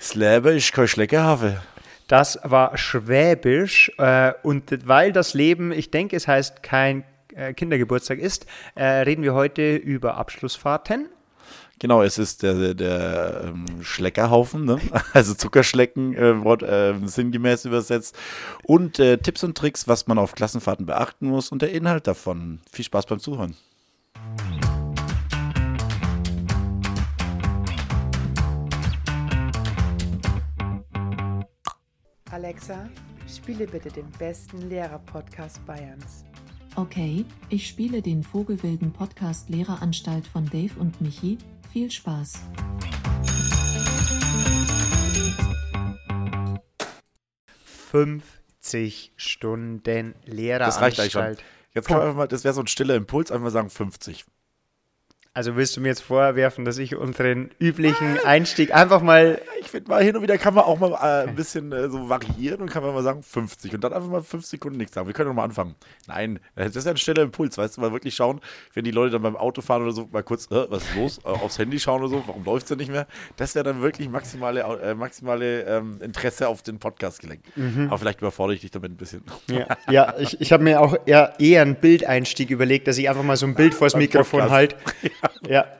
[0.00, 1.60] Släbe ist kein Schleckerhafe.
[2.08, 8.18] Das war Schwäbisch äh, und weil das Leben, ich denke, es heißt kein äh, Kindergeburtstag
[8.18, 11.08] ist, äh, reden wir heute über Abschlussfahrten.
[11.78, 14.78] Genau, es ist der, der, der ähm, Schleckerhaufen, ne?
[15.12, 18.16] also Zuckerschlecken, äh, Wort, äh, sinngemäß übersetzt.
[18.64, 22.60] Und äh, Tipps und Tricks, was man auf Klassenfahrten beachten muss und der Inhalt davon.
[22.70, 23.56] Viel Spaß beim Zuhören.
[32.32, 32.88] Alexa,
[33.28, 36.24] spiele bitte den besten Lehrer-Podcast Bayerns.
[36.76, 41.38] Okay, ich spiele den Vogelwilden Podcast Lehreranstalt von Dave und Michi.
[41.72, 42.44] Viel Spaß.
[47.92, 50.60] »50 Stunden Lehreranstalt«.
[50.60, 51.36] Das reicht eigentlich schon.
[51.74, 54.24] Jetzt kann man einfach mal, das wäre so ein stiller Impuls, einfach mal sagen 50.
[55.40, 59.40] Also willst du mir jetzt vorwerfen, dass ich unseren üblichen Einstieg einfach mal.
[59.62, 62.10] Ich finde mal hin und wieder kann man auch mal äh, ein bisschen äh, so
[62.10, 65.06] variieren und kann man mal sagen 50 und dann einfach mal 5 Sekunden nichts sagen.
[65.06, 65.76] Wir können doch mal anfangen.
[66.06, 68.42] Nein, das ist ja ein schneller Impuls, weißt du, mal wirklich schauen,
[68.74, 71.20] wenn die Leute dann beim Auto fahren oder so, mal kurz, äh, was ist los,
[71.24, 73.06] äh, aufs Handy schauen oder so, warum läuft es denn nicht mehr?
[73.38, 77.46] Das wäre dann wirklich maximale, äh, maximale ähm, Interesse auf den Podcast gelenkt.
[77.56, 77.86] Mhm.
[77.86, 79.22] Aber vielleicht überfordere ich dich damit ein bisschen.
[79.48, 83.22] Ja, ja ich, ich habe mir auch eher, eher einen Bildeinstieg überlegt, dass ich einfach
[83.22, 84.76] mal so ein Bild vors Mikrofon halte.
[85.02, 85.29] Ja,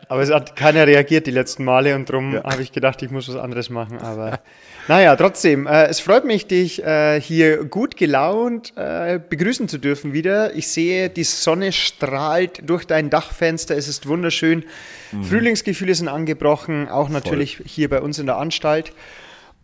[0.09, 2.45] aber es hat keiner reagiert die letzten Male und darum ja.
[2.45, 3.99] habe ich gedacht, ich muss was anderes machen.
[3.99, 4.41] Aber
[4.89, 10.13] naja, trotzdem, äh, es freut mich, dich äh, hier gut gelaunt äh, begrüßen zu dürfen
[10.13, 10.55] wieder.
[10.57, 14.65] Ich sehe, die Sonne strahlt durch dein Dachfenster, es ist wunderschön.
[15.13, 15.25] Mhm.
[15.25, 17.67] Frühlingsgefühle sind angebrochen, auch natürlich Voll.
[17.67, 18.93] hier bei uns in der Anstalt.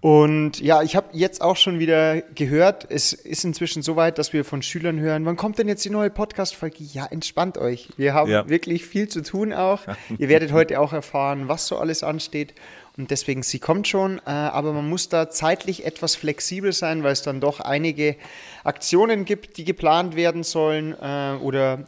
[0.01, 4.33] Und ja, ich habe jetzt auch schon wieder gehört, es ist inzwischen so weit, dass
[4.33, 6.85] wir von Schülern hören, wann kommt denn jetzt die neue Podcast-Folge?
[6.85, 7.89] Ja, entspannt euch.
[7.97, 8.49] Wir haben ja.
[8.49, 9.81] wirklich viel zu tun auch.
[10.19, 12.55] Ihr werdet heute auch erfahren, was so alles ansteht.
[12.99, 17.13] Und deswegen, sie kommt schon, äh, aber man muss da zeitlich etwas flexibel sein, weil
[17.13, 18.17] es dann doch einige
[18.65, 21.85] Aktionen gibt, die geplant werden sollen äh, oder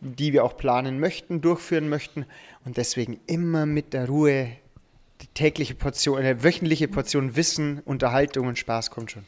[0.00, 2.24] die wir auch planen möchten, durchführen möchten.
[2.64, 4.50] Und deswegen immer mit der Ruhe
[5.20, 9.24] die tägliche Portion, eine wöchentliche Portion Wissen, Unterhaltung und Spaß kommt schon.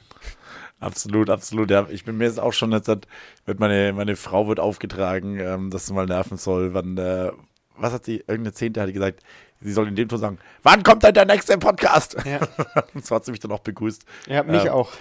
[0.80, 1.70] Absolut, absolut.
[1.70, 3.06] Ja, ich bin mir jetzt auch schon, jetzt hat,
[3.44, 6.72] wird meine, meine Frau wird aufgetragen, ähm, dass sie mal nerven soll.
[6.72, 7.30] Wann, äh,
[7.76, 9.22] was hat sie, irgendeine Zehnte hat gesagt,
[9.60, 12.16] sie soll in dem Ton sagen, wann kommt denn der nächste Podcast?
[12.24, 12.40] Ja.
[13.02, 14.04] so hat sie mich dann auch begrüßt.
[14.26, 14.92] Ja, mich ähm, auch.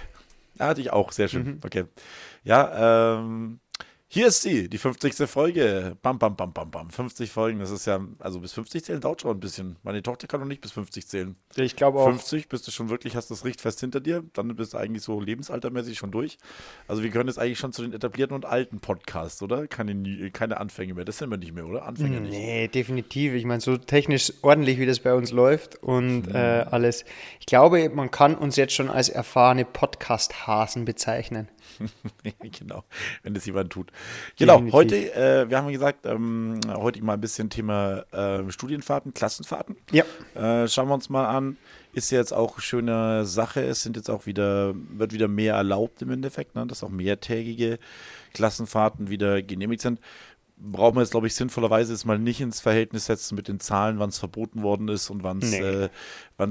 [0.60, 1.46] Ja, hatte ich auch, sehr schön.
[1.46, 1.62] Mhm.
[1.64, 1.86] Okay.
[2.44, 3.62] Ja, ähm,
[4.12, 5.30] hier ist sie, die 50.
[5.30, 5.96] Folge.
[6.02, 6.90] Bam, bam, bam, bam, bam.
[6.90, 9.76] 50 Folgen, das ist ja, also bis 50 zählen dauert schon ein bisschen.
[9.84, 11.36] Meine Tochter kann noch nicht bis 50 zählen.
[11.56, 12.08] Ich glaube auch.
[12.08, 14.24] 50 bist du schon wirklich, hast das richtfest hinter dir.
[14.34, 16.40] Dann bist du eigentlich so lebensaltermäßig schon durch.
[16.88, 19.68] Also wir gehören jetzt eigentlich schon zu den etablierten und alten Podcasts, oder?
[19.68, 21.06] Keine, keine Anfänge mehr.
[21.06, 21.86] Das sind wir nicht mehr, oder?
[21.86, 22.32] Anfänge nicht.
[22.32, 23.36] Nee, definitiv.
[23.36, 26.36] Ich meine, so technisch ordentlich, wie das bei uns läuft und mhm.
[26.36, 27.06] äh, alles.
[27.40, 31.48] Ich glaube, man kann uns jetzt schon als erfahrene Podcast-Hasen bezeichnen.
[32.60, 32.84] genau,
[33.24, 33.92] wenn das jemand tut.
[34.38, 39.76] Genau, heute, äh, wir haben gesagt, ähm, heute mal ein bisschen Thema äh, Studienfahrten, Klassenfahrten.
[39.92, 40.04] Ja.
[40.36, 41.58] Äh, schauen wir uns mal an.
[41.92, 43.62] Ist jetzt auch eine schöne Sache.
[43.62, 46.68] Es sind jetzt auch wieder, wird wieder mehr erlaubt im Endeffekt, ne?
[46.68, 47.80] dass auch mehrtägige
[48.34, 50.00] Klassenfahrten wieder genehmigt sind
[50.60, 54.00] brauchen wir jetzt, glaube ich, sinnvollerweise jetzt mal nicht ins Verhältnis setzen mit den Zahlen,
[54.00, 55.60] wann es verboten worden ist und wann es nee.
[55.60, 55.90] äh,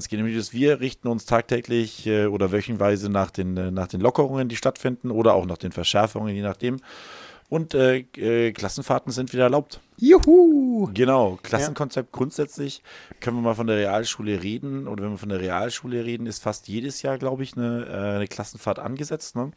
[0.09, 0.53] genehmigt ist.
[0.53, 5.11] Wir richten uns tagtäglich äh, oder wöchenweise nach den, äh, nach den Lockerungen, die stattfinden
[5.11, 6.79] oder auch nach den Verschärfungen, je nachdem.
[7.51, 9.81] Und äh, äh, Klassenfahrten sind wieder erlaubt.
[9.97, 10.91] Juhu!
[10.93, 12.17] Genau, Klassenkonzept ja.
[12.17, 12.83] grundsätzlich
[13.21, 14.87] können wir mal von der Realschule reden.
[14.87, 18.17] Oder wenn wir von der Realschule reden, ist fast jedes Jahr, glaube ich, eine, äh,
[18.17, 19.35] eine Klassenfahrt angesetzt.
[19.35, 19.53] Ne?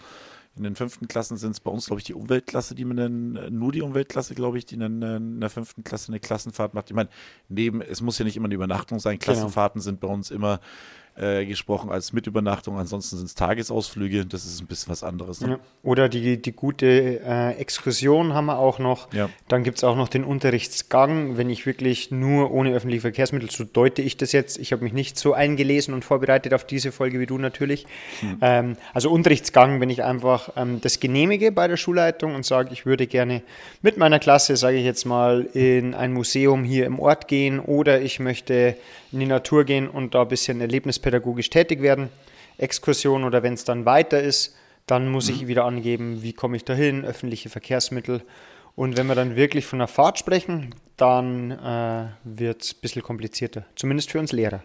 [0.57, 3.35] In den fünften Klassen sind es bei uns, glaube ich, die Umweltklasse, die man dann,
[3.38, 6.73] äh, nur die Umweltklasse, glaube ich, die dann äh, in der fünften Klasse eine Klassenfahrt
[6.73, 6.89] macht.
[6.89, 7.09] Ich meine,
[7.47, 9.17] neben, es muss ja nicht immer eine Übernachtung sein.
[9.17, 9.23] Genau.
[9.23, 9.84] Klassenfahrten genau.
[9.84, 10.59] sind bei uns immer
[11.17, 12.77] äh, gesprochen als Mitübernachtung.
[12.77, 14.25] Ansonsten sind es Tagesausflüge.
[14.25, 15.41] Das ist ein bisschen was anderes.
[15.41, 15.49] Ne?
[15.49, 15.59] Ja.
[15.83, 19.13] Oder die, die gute äh, Exkursion haben wir auch noch.
[19.13, 19.29] Ja.
[19.47, 21.38] Dann gibt es auch noch den Unterrichtsgang.
[21.38, 24.57] Wenn ich wirklich nur ohne öffentliche Verkehrsmittel, so deute ich das jetzt.
[24.57, 27.85] Ich habe mich nicht so eingelesen und vorbereitet auf diese Folge wie du natürlich.
[28.22, 28.37] Hm.
[28.41, 32.85] Ähm, also Unterrichtsgang, wenn ich einfach ähm, das genehmige bei der Schulleitung und sage, ich
[32.85, 33.41] würde gerne
[33.81, 38.02] mit meiner Klasse, sage ich jetzt mal, in ein Museum hier im Ort gehen oder
[38.02, 38.78] ich möchte
[39.11, 40.61] in die Natur gehen und da ein bisschen
[41.02, 42.09] erlebnispädagogisch tätig werden.
[42.58, 44.56] Exkursion oder wenn es dann weiter ist,
[44.86, 45.36] dann muss mhm.
[45.36, 48.22] ich wieder angeben, wie komme ich dahin, öffentliche Verkehrsmittel.
[48.76, 53.02] Und wenn wir dann wirklich von der Fahrt sprechen, dann äh, wird es ein bisschen
[53.02, 54.64] komplizierter, zumindest für uns Lehrer.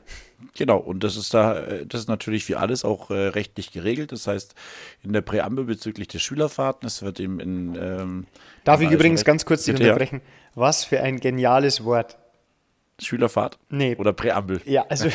[0.56, 4.12] Genau, und das ist da, äh, das ist natürlich wie alles auch äh, rechtlich geregelt.
[4.12, 4.54] Das heißt,
[5.02, 7.74] in der Präambel bezüglich der Schülerfahrten, es wird eben in.
[7.74, 8.26] Ähm,
[8.64, 10.20] Darf ich übrigens ganz kurz unterbrechen?
[10.54, 12.16] Was für ein geniales Wort.
[13.00, 13.58] Schülerfahrt?
[13.68, 13.94] Nee.
[13.96, 14.60] Oder Präambel?
[14.64, 15.08] Ja, also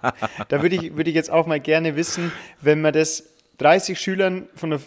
[0.48, 3.24] da würde ich, würd ich jetzt auch mal gerne wissen, wenn man das
[3.58, 4.80] 30 Schülern von der,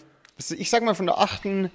[0.56, 1.70] ich sag mal von der 8.,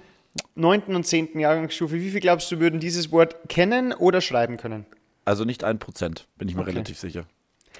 [0.54, 0.82] 9.
[0.94, 1.38] und 10.
[1.38, 4.86] Jahrgangsstufe, wie viel glaubst du, würden dieses Wort kennen oder schreiben können?
[5.24, 6.70] Also nicht ein Prozent, bin ich mir Okay.
[6.70, 7.24] relativ sicher.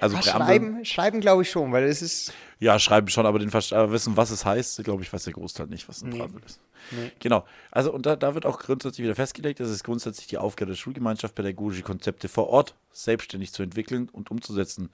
[0.01, 3.49] Also Präambel, schreiben, schreiben glaube ich schon, weil es ist, ja, schreiben schon, aber den
[3.49, 6.17] Verst aber wissen, was es heißt, glaube ich, weiß der Großteil nicht, was ein Nee.
[6.19, 6.59] Präambel ist.
[6.91, 7.11] Nee.
[7.19, 7.45] Genau.
[7.71, 10.77] Also, und da, da wird auch grundsätzlich wieder festgelegt, es ist grundsätzlich die Aufgabe der
[10.77, 14.89] Schulgemeinschaft, pädagogische Konzepte vor Ort selbstständig zu entwickeln und umzusetzen.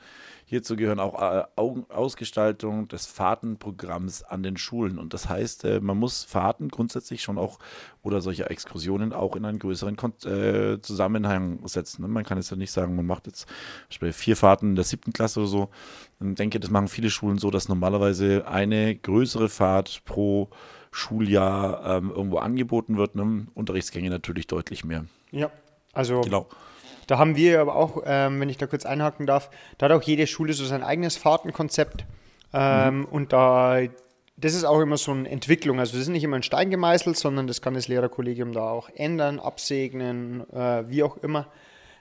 [0.46, 5.00] Hierzu gehören auch äh, Ausgestaltung des Fahrtenprogramms an den Schulen.
[5.00, 7.58] Und das heißt, äh, man muss Fahrten grundsätzlich schon auch
[8.04, 12.04] oder solche Exkursionen auch in einen größeren Kon äh, Zusammenhang setzen.
[12.04, 12.08] ne?
[12.08, 13.48] Man kann jetzt ja nicht sagen, man macht jetzt
[14.12, 15.70] vier Fahrten in der siebten Klasse oder so.
[16.20, 20.50] Ich denke, das machen viele Schulen so, dass normalerweise eine größere Fahrt pro
[20.96, 23.16] Schuljahr ähm, irgendwo angeboten wird.
[23.16, 23.48] Ne?
[23.54, 25.06] Unterrichtsgänge natürlich deutlich mehr.
[25.32, 25.52] ja,
[25.94, 26.48] also Genau.
[27.08, 30.02] Da haben wir aber auch, ähm, wenn ich da kurz einhaken darf, da hat auch
[30.02, 32.06] jede Schule so sein eigenes Fahrtenkonzept.
[32.52, 33.82] Ähm, Und da,
[34.38, 35.80] das ist auch immer so eine Entwicklung.
[35.80, 38.90] Also das ist nicht immer ein Stein gemeißelt, sondern das kann das Lehrerkollegium da auch
[38.96, 41.48] ändern, absegnen, äh, wie auch immer.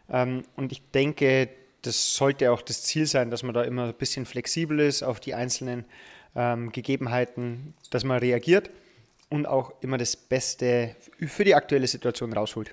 [0.08, 1.50] Ähm, und ich denke,
[1.82, 5.20] das sollte auch das Ziel sein, dass man da immer ein bisschen flexibel ist auf
[5.20, 5.84] die einzelnen
[6.34, 8.70] ähm, Gegebenheiten, dass man reagiert
[9.34, 10.94] und auch immer das Beste
[11.26, 12.72] für die aktuelle Situation rausholt.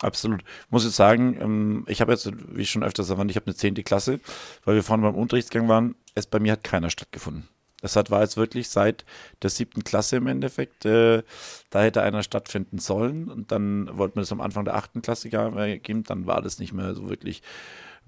[0.00, 0.44] Absolut.
[0.68, 3.54] Muss jetzt sagen, ähm, ich habe jetzt, wie ich schon öfters erwähnt, ich habe eine
[3.54, 3.74] 10.
[3.82, 4.20] Klasse,
[4.64, 5.96] weil wir vorhin beim Unterrichtsgang waren.
[6.14, 7.48] Es bei mir hat keiner stattgefunden.
[7.80, 9.04] Das hat, war jetzt wirklich seit
[9.42, 10.84] der siebten Klasse im Endeffekt.
[10.84, 11.22] Äh,
[11.70, 15.30] da hätte einer stattfinden sollen und dann wollten wir das am Anfang der achten Klasse
[15.30, 16.04] geben.
[16.04, 17.42] Dann war das nicht mehr so wirklich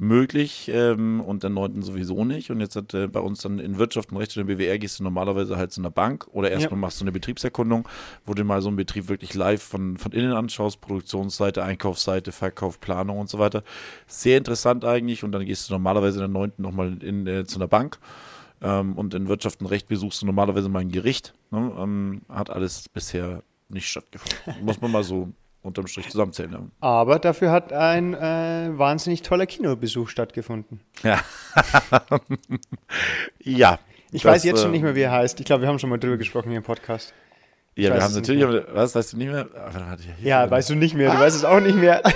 [0.00, 2.50] möglich ähm, und der neunten sowieso nicht.
[2.50, 5.04] Und jetzt hat äh, bei uns dann in Wirtschaft und Recht oder BWR gehst du
[5.04, 6.80] normalerweise halt zu einer Bank oder erstmal Ja.
[6.80, 7.88] machst du eine Betriebserkundung,
[8.26, 12.80] wo du mal so einen Betrieb wirklich live von, von innen anschaust, Produktionsseite, Einkaufsseite, Verkauf,
[12.80, 13.62] Planung und so weiter.
[14.06, 17.58] Sehr interessant eigentlich und dann gehst du normalerweise in der neunten nochmal in, äh, zu
[17.58, 17.98] einer Bank.
[18.62, 21.34] Ähm, und in Wirtschaft und Recht besuchst du normalerweise mal ein Gericht.
[21.50, 21.72] Ne?
[21.78, 24.64] Ähm, hat alles bisher nicht stattgefunden.
[24.64, 25.28] Muss man mal so
[25.62, 26.52] unterm Strich zusammenzählen.
[26.52, 26.60] Ja.
[26.80, 30.80] Aber dafür hat ein äh, wahnsinnig toller Kinobesuch stattgefunden.
[31.02, 31.20] Ja.
[33.40, 33.78] ja.
[34.12, 35.38] Ich das, weiß jetzt schon äh, nicht mehr, wie er heißt.
[35.38, 37.14] Ich glaube, wir haben schon mal drüber gesprochen hier im Podcast.
[37.80, 39.48] Ja, wir haben natürlich, aber, was weißt du nicht mehr?
[39.54, 41.12] Ah, Ja, steht weißt du nicht mehr.
[41.12, 42.02] Du weißt es auch nicht mehr.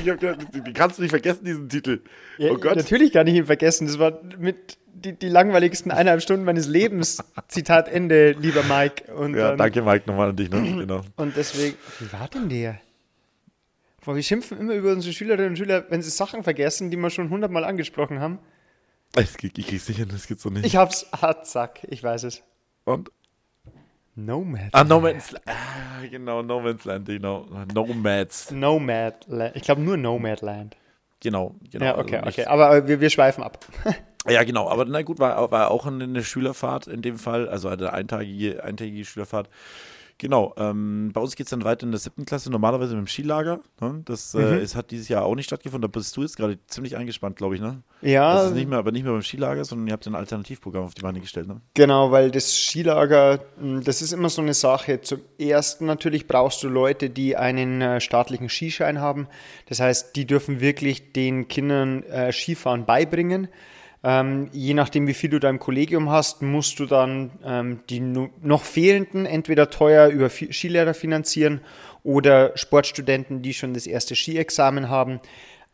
[0.00, 2.00] Ich hab gedacht, den kannst du nicht vergessen, diesen Titel.
[2.38, 2.76] Ja, oh Gott.
[2.76, 3.88] Natürlich kann ich ihn vergessen.
[3.88, 7.18] Das war mit die, die langweiligsten eineinhalb Stunden meines Lebens.
[7.48, 9.12] Zitat Ende, lieber Mike.
[9.12, 10.50] Und Ja, dann, danke Mike nochmal an dich.
[10.50, 10.60] Ne?
[10.78, 11.02] Genau.
[11.16, 12.80] Und deswegen, wie war denn der?
[14.04, 17.10] Boah, wir schimpfen immer über unsere Schülerinnen und Schüler, wenn sie Sachen vergessen, die wir
[17.10, 18.38] schon hundertmal angesprochen haben.
[19.18, 20.64] Ich, ich krieg's nicht hin, das geht's so nicht.
[20.64, 22.42] Ich hab's hart, zack, ich weiß es.
[22.84, 23.10] Und?
[24.18, 24.70] Nomad.
[24.72, 25.44] Ah, No Man's Land.
[25.46, 27.46] Ah, genau, No Man's Land, genau.
[27.72, 28.50] Nomads.
[28.50, 29.54] Nomadland.
[29.54, 30.76] Ich glaube nur Nomadland.
[31.20, 31.84] Genau, genau.
[31.84, 32.44] Ja, okay, also okay.
[32.46, 33.64] Aber wir, wir schweifen ab.
[34.28, 37.68] Ja, genau, aber na gut, war, war auch eine, eine Schülerfahrt in dem Fall, also
[37.68, 39.48] eine eintägige, eintägige Schülerfahrt.
[40.20, 43.06] Genau, ähm, bei uns geht es dann weiter in der siebten Klasse, normalerweise mit dem
[43.06, 43.60] Skilager.
[43.80, 44.02] Ne?
[44.04, 44.40] Das Mhm.
[44.40, 47.36] äh, es hat dieses Jahr auch nicht stattgefunden, da bist du jetzt gerade ziemlich eingespannt,
[47.36, 47.82] glaube ich, ne?
[48.02, 50.84] Ja, Das ist nicht mehr, aber nicht mehr beim Skilager, sondern ihr habt ein Alternativprogramm
[50.84, 51.60] auf die Beine gestellt, ne?
[51.74, 55.00] Genau, weil das Skilager, mh, das ist immer so eine Sache.
[55.00, 59.28] Zum ersten natürlich brauchst du Leute, die einen äh, staatlichen Skischein haben.
[59.66, 63.46] Das heißt, die dürfen wirklich den Kindern äh, Skifahren beibringen.
[64.04, 68.00] Ähm, je nachdem, wie viel du da im Kollegium hast, musst du dann ähm, die
[68.00, 71.60] noch fehlenden entweder teuer über Skilehrer finanzieren
[72.04, 75.20] oder Sportstudenten, die schon das erste Skiexamen haben.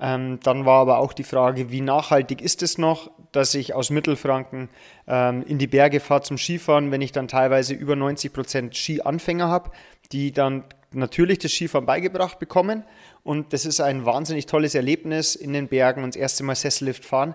[0.01, 3.91] Ähm, dann war aber auch die Frage, wie nachhaltig ist es noch, dass ich aus
[3.91, 4.69] Mittelfranken
[5.07, 9.49] ähm, in die Berge fahre zum Skifahren, wenn ich dann teilweise über 90 Prozent Skianfänger
[9.49, 9.71] habe,
[10.13, 12.85] die dann natürlich das Skifahren beigebracht bekommen.
[13.23, 17.05] Und das ist ein wahnsinnig tolles Erlebnis in den Bergen und das erste Mal Sessellift
[17.05, 17.35] fahren.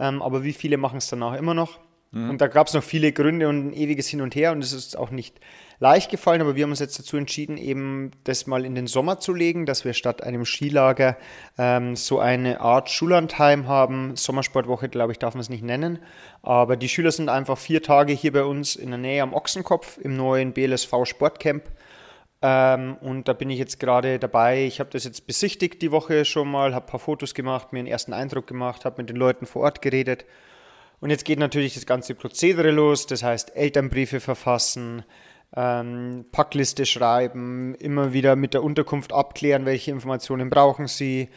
[0.00, 1.78] Ähm, aber wie viele machen es danach immer noch?
[2.12, 4.72] Und da gab es noch viele Gründe und ein ewiges Hin und Her und es
[4.72, 5.38] ist auch nicht
[5.78, 9.20] leicht gefallen, aber wir haben uns jetzt dazu entschieden, eben das mal in den Sommer
[9.20, 11.16] zu legen, dass wir statt einem Skilager
[11.56, 14.16] ähm, so eine Art Schullandheim haben.
[14.16, 16.00] Sommersportwoche, glaube ich, darf man es nicht nennen.
[16.42, 19.96] Aber die Schüler sind einfach vier Tage hier bei uns in der Nähe am Ochsenkopf
[19.98, 21.62] im neuen BLSV Sportcamp.
[22.42, 24.64] Ähm, und da bin ich jetzt gerade dabei.
[24.64, 27.80] Ich habe das jetzt besichtigt die Woche schon mal, habe ein paar Fotos gemacht, mir
[27.80, 30.24] einen ersten Eindruck gemacht, habe mit den Leuten vor Ort geredet.
[31.00, 35.02] Und jetzt geht natürlich das ganze Prozedere los, das heißt Elternbriefe verfassen,
[35.56, 41.28] ähm, Packliste schreiben, immer wieder mit der Unterkunft abklären, welche Informationen brauchen sie.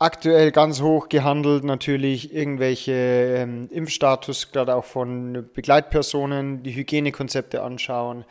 [0.00, 8.24] Aktuell ganz hoch gehandelt natürlich irgendwelche ähm, Impfstatus, gerade auch von Begleitpersonen, die Hygienekonzepte anschauen.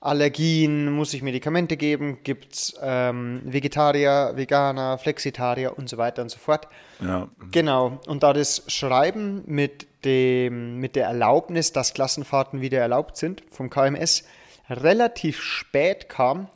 [0.00, 6.30] Allergien, muss ich Medikamente geben, gibt es ähm, Vegetarier, Veganer, Flexitarier und so weiter und
[6.30, 6.68] so fort.
[7.00, 7.28] Ja.
[7.50, 13.42] Genau, und da das Schreiben mit, dem, mit der Erlaubnis, dass Klassenfahrten wieder erlaubt sind
[13.50, 14.24] vom KMS
[14.70, 16.48] relativ spät kam,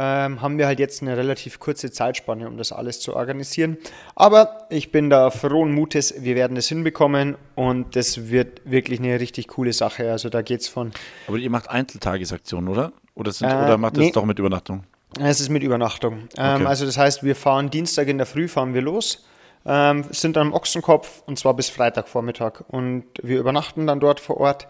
[0.00, 3.78] ähm, haben wir halt jetzt eine relativ kurze Zeitspanne, um das alles zu organisieren.
[4.14, 9.18] Aber ich bin da frohen Mutes, wir werden es hinbekommen und das wird wirklich eine
[9.18, 10.12] richtig coole Sache.
[10.12, 10.92] Also da geht es von.
[11.26, 12.92] Aber ihr macht Einzeltagesaktionen, oder?
[13.16, 14.06] Oder, sind, Äh, oder macht ihr nee.
[14.06, 14.84] es doch mit Übernachtung?
[15.20, 16.28] Es ist mit Übernachtung.
[16.36, 16.66] Ähm, Okay.
[16.66, 19.26] Also das heißt, wir fahren Dienstag in der Früh, fahren wir los,
[19.66, 22.60] ähm, sind dann am Ochsenkopf und zwar bis Freitagvormittag.
[22.68, 24.68] Und wir übernachten dann dort vor Ort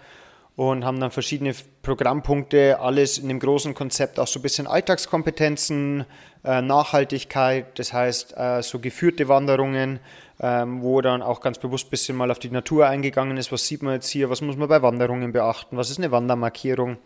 [0.59, 6.05] und haben dann verschiedene Programmpunkte, alles in dem großen Konzept, auch so ein bisschen Alltagskompetenzen,
[6.43, 10.01] äh, Nachhaltigkeit, das heißt äh, so geführte Wanderungen,
[10.41, 13.53] ähm, wo dann auch ganz bewusst ein bisschen mal auf die Natur eingegangen ist.
[13.53, 16.97] Was sieht man jetzt hier, was muss man bei Wanderungen beachten, was ist eine Wandermarkierung.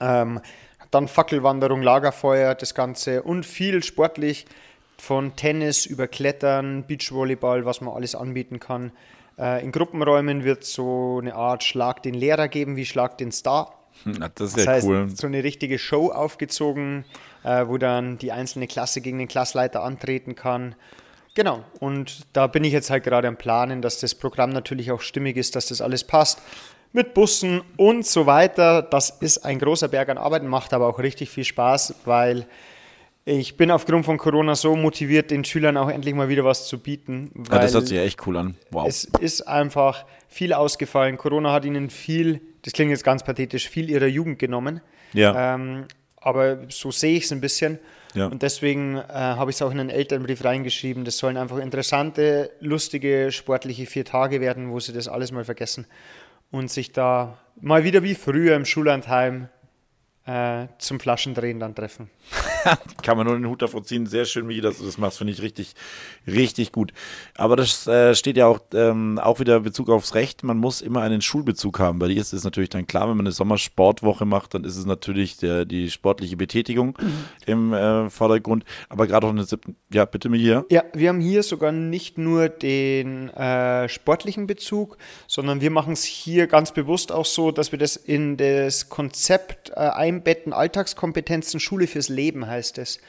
[0.00, 0.40] Ähm,
[0.90, 4.46] dann Fackelwanderung, Lagerfeuer, das Ganze und viel sportlich
[4.98, 8.90] von Tennis über Klettern, Beachvolleyball, was man alles anbieten kann.
[9.38, 13.74] Äh, in Gruppenräumen wird so eine Art Schlag den Lehrer geben, wie Schlag den Star.
[14.04, 15.08] Na, Das ist Das ja heißt, cool.
[15.14, 17.04] so eine richtige Show aufgezogen,
[17.42, 20.74] äh, wo dann die einzelne Klasse gegen den Klassleiter antreten kann.
[21.34, 25.00] Genau, und da bin ich jetzt halt gerade am Planen, dass das Programm natürlich auch
[25.00, 26.40] stimmig ist, dass das alles passt.
[26.92, 28.82] Mit Bussen und so weiter.
[28.82, 32.46] Das ist ein großer Berg an Arbeit, macht aber auch richtig viel Spaß, weil
[33.26, 36.78] ich bin aufgrund von Corona so motiviert, den Schülern auch endlich mal wieder was zu
[36.78, 37.30] bieten.
[37.50, 38.56] Ja, das hört sich ja echt cool an.
[38.70, 38.86] Wow.
[38.86, 41.16] es ist einfach viel ausgefallen.
[41.16, 44.82] Corona hat ihnen viel, das klingt jetzt ganz pathetisch, viel ihrer Jugend genommen.
[45.14, 45.54] Ja.
[45.54, 47.78] Ähm, aber so sehe ich es ein bisschen.
[48.14, 48.26] Ja.
[48.26, 51.04] Und deswegen äh, habe ich es auch in einen Elternbrief reingeschrieben.
[51.04, 55.86] Das sollen einfach interessante, lustige, sportliche vier Tage werden, wo sie das alles mal vergessen
[56.50, 59.48] und sich da mal wieder wie früher im Schullandheim
[60.26, 62.10] äh, zum Flaschendrehen dann treffen.
[63.02, 64.06] Kann man nur den Hut davor ziehen.
[64.06, 65.74] Sehr schön, wie das, das machst, finde ich richtig,
[66.26, 66.92] richtig gut.
[67.36, 70.42] Aber das äh, steht ja auch, ähm, auch wieder Bezug aufs Recht.
[70.42, 71.98] Man muss immer einen Schulbezug haben.
[71.98, 74.86] Bei dir ist es natürlich dann klar, wenn man eine Sommersportwoche macht, dann ist es
[74.86, 76.96] natürlich der, die sportliche Betätigung
[77.46, 78.64] im äh, Vordergrund.
[78.88, 80.64] Aber gerade auch in der siebten, ja, bitte mir hier.
[80.70, 86.04] Ja, wir haben hier sogar nicht nur den äh, sportlichen Bezug, sondern wir machen es
[86.04, 91.86] hier ganz bewusst auch so, dass wir das in das Konzept äh, einbetten, Alltagskompetenzen, Schule
[91.86, 93.00] fürs Leben heißt es.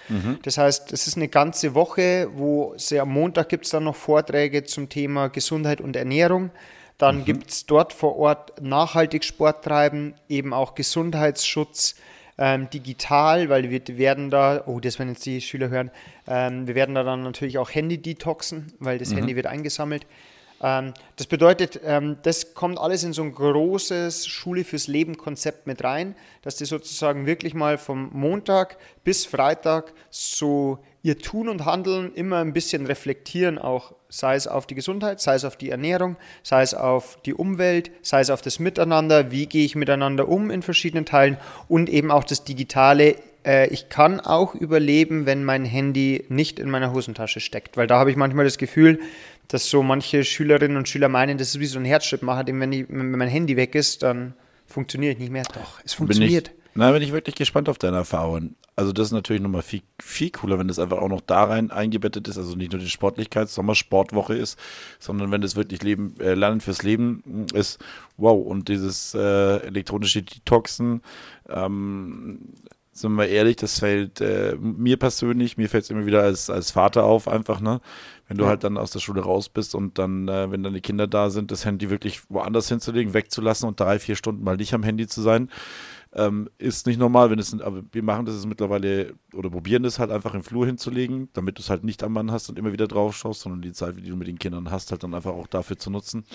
[0.43, 4.63] Das heißt, es ist eine ganze Woche, wo am Montag gibt es dann noch Vorträge
[4.63, 6.51] zum Thema Gesundheit und Ernährung.
[6.97, 11.95] Dann gibt es dort vor Ort nachhaltig Sport treiben, eben auch Gesundheitsschutz,
[12.37, 15.91] ähm, digital, weil wir werden da, oh, das werden jetzt die Schüler hören,
[16.27, 20.05] ähm, wir werden da dann natürlich auch Handy detoxen, weil das Handy wird eingesammelt.
[20.61, 25.67] Ähm, das bedeutet, ähm, das kommt alles in so ein großes Schule fürs Leben Konzept
[25.67, 31.65] mit rein, dass die sozusagen wirklich mal vom Montag bis Freitag so ihr Tun und
[31.65, 35.69] Handeln immer ein bisschen reflektieren, auch sei es auf die Gesundheit, sei es auf die
[35.69, 40.27] Ernährung, sei es auf die Umwelt, sei es auf das Miteinander, wie gehe ich miteinander
[40.27, 43.17] um in verschiedenen Teilen und eben auch das Digitale.
[43.45, 47.99] Äh, ich kann auch überleben, wenn mein Handy nicht in meiner Hosentasche steckt, weil da
[47.99, 48.99] habe ich manchmal das Gefühl,
[49.47, 52.71] dass so manche Schülerinnen und Schüler meinen, das ist wie so ein Herzschrittmacher, dem wenn,
[52.71, 54.33] die, wenn mein Handy weg ist, dann
[54.65, 55.43] funktioniert ich nicht mehr.
[55.43, 56.49] Doch, es Bin funktioniert.
[56.49, 58.55] ich, na, bin ich wirklich gespannt auf deine Erfahrungen.
[58.75, 61.71] Also das ist natürlich nochmal viel, viel cooler, wenn das einfach auch noch da rein
[61.71, 64.59] eingebettet ist, also nicht nur die Sportlichkeit, Sommersportwoche ist,
[64.99, 67.79] sondern wenn das wirklich Leben, äh, Lernen fürs Leben ist.
[68.17, 71.01] Wow, und dieses äh, elektronische Detoxen,
[71.47, 72.39] ähm,
[72.95, 76.71] sind wir ehrlich, das fällt äh, mir persönlich, mir fällt es immer wieder als, als
[76.71, 77.81] Vater auf, einfach, ne?
[78.27, 80.81] Wenn du halt dann aus der Schule raus bist und dann, äh, wenn dann die
[80.81, 84.73] Kinder da sind, das Handy wirklich woanders hinzulegen, wegzulassen und drei, vier Stunden mal nicht
[84.73, 85.49] am Handy zu sein,
[86.13, 89.99] ähm, ist nicht normal, wenn es, aber wir machen das jetzt mittlerweile oder probieren das
[89.99, 92.71] halt einfach im Flur hinzulegen, damit du es halt nicht am Mann hast und immer
[92.71, 95.33] wieder drauf schaust, sondern die Zeit, die du mit den Kindern hast, halt dann einfach
[95.33, 96.25] auch dafür zu nutzen.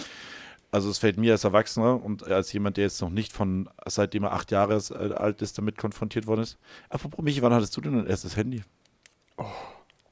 [0.71, 4.25] Also es fällt mir als Erwachsener und als jemand, der jetzt noch nicht von, seitdem
[4.25, 4.81] er acht Jahre
[5.17, 6.59] alt ist, damit konfrontiert worden ist.
[6.91, 8.63] Apropos Michi, wann hattest du denn dein erstes Handy?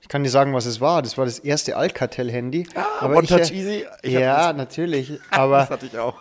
[0.09, 1.03] Ich kann dir sagen, was es war.
[1.03, 2.67] Das war das erste Alcatel-Handy.
[3.00, 3.85] Aber ich, One-Touch äh, Easy?
[4.00, 5.09] Ich Ja, das- natürlich.
[5.31, 6.15] Das Aber hatte ich auch.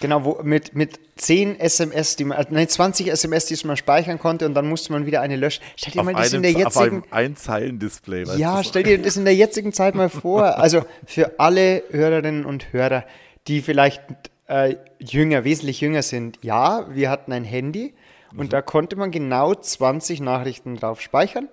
[0.00, 4.18] genau, wo, mit, mit 10 SMS, die man, äh, nein, 20 SMS, die man speichern
[4.18, 5.62] konnte und dann musste man wieder eine löschen.
[5.76, 8.26] Stell dir Auf mal das in einem, der auf einem jetzigen, Einzeilen-Display.
[8.26, 10.42] weißt ja, stell dir das in der jetzigen Zeit mal vor.
[10.58, 13.04] Also für alle Hörerinnen und Hörer,
[13.46, 14.02] die vielleicht
[14.48, 16.38] äh, jünger, wesentlich jünger sind.
[16.42, 17.94] Ja, wir hatten ein Handy
[18.32, 18.48] und Mhm.
[18.48, 21.48] da konnte man genau 20 Nachrichten drauf speichern.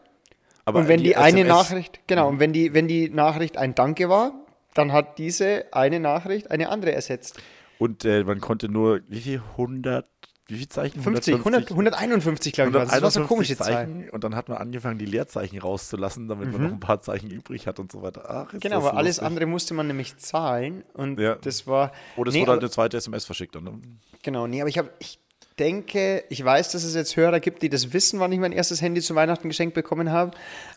[0.69, 3.75] Aber und wenn die, eine SMS Nachricht, genau, und wenn die, wenn die Nachricht ein
[3.75, 4.31] Danke war,
[4.73, 7.41] dann hat diese eine Nachricht eine andere ersetzt.
[7.79, 9.41] Und äh, man konnte nur, wie viel?
[9.57, 11.01] wie viele Zeichen?
[11.01, 12.75] 50, 100, 151, glaube ich.
[12.75, 13.67] war Das Das war so eine komische Zahl.
[13.67, 17.29] Zeichen und dann hat man angefangen, die Leerzeichen rauszulassen, damit man noch ein paar Zeichen
[17.29, 18.25] übrig hat und so weiter.
[18.27, 19.25] Ach, ist Genau, aber alles lustig.
[19.27, 21.35] andere musste man nämlich zahlen und Ja.
[21.35, 21.91] das war.
[22.17, 23.55] Oder es Nee, wurde halt eine zweite SMS verschickt.
[23.55, 23.79] Dann, ne?
[24.23, 25.19] Genau, nee, aber ich habe, ich
[25.59, 28.81] denke, ich weiß, dass es jetzt Hörer gibt, die das wissen, wann ich mein erstes
[28.81, 30.31] Handy zu Weihnachten geschenkt bekommen habe.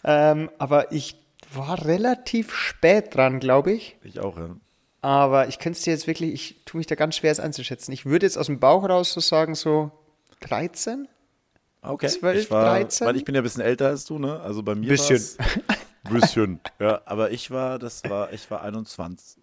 [0.04, 1.16] Ähm, aber ich
[1.52, 3.96] war relativ spät dran, glaube ich.
[4.02, 4.56] Ich auch, ja.
[5.02, 7.92] Aber ich könnte es dir jetzt wirklich, ich tue mich da ganz schwer, es einzuschätzen.
[7.92, 9.90] Ich würde jetzt aus dem Bauch raus so sagen, so
[10.40, 11.08] 13?
[11.82, 12.08] Okay.
[12.08, 13.06] 12, ich war, 13?
[13.06, 14.40] Weil ich bin ja ein bisschen älter als du, ne?
[14.40, 15.20] Also bei mir Bisschen.
[16.10, 16.60] bisschen.
[16.78, 19.41] Ja, aber ich war, das war, ich war 21.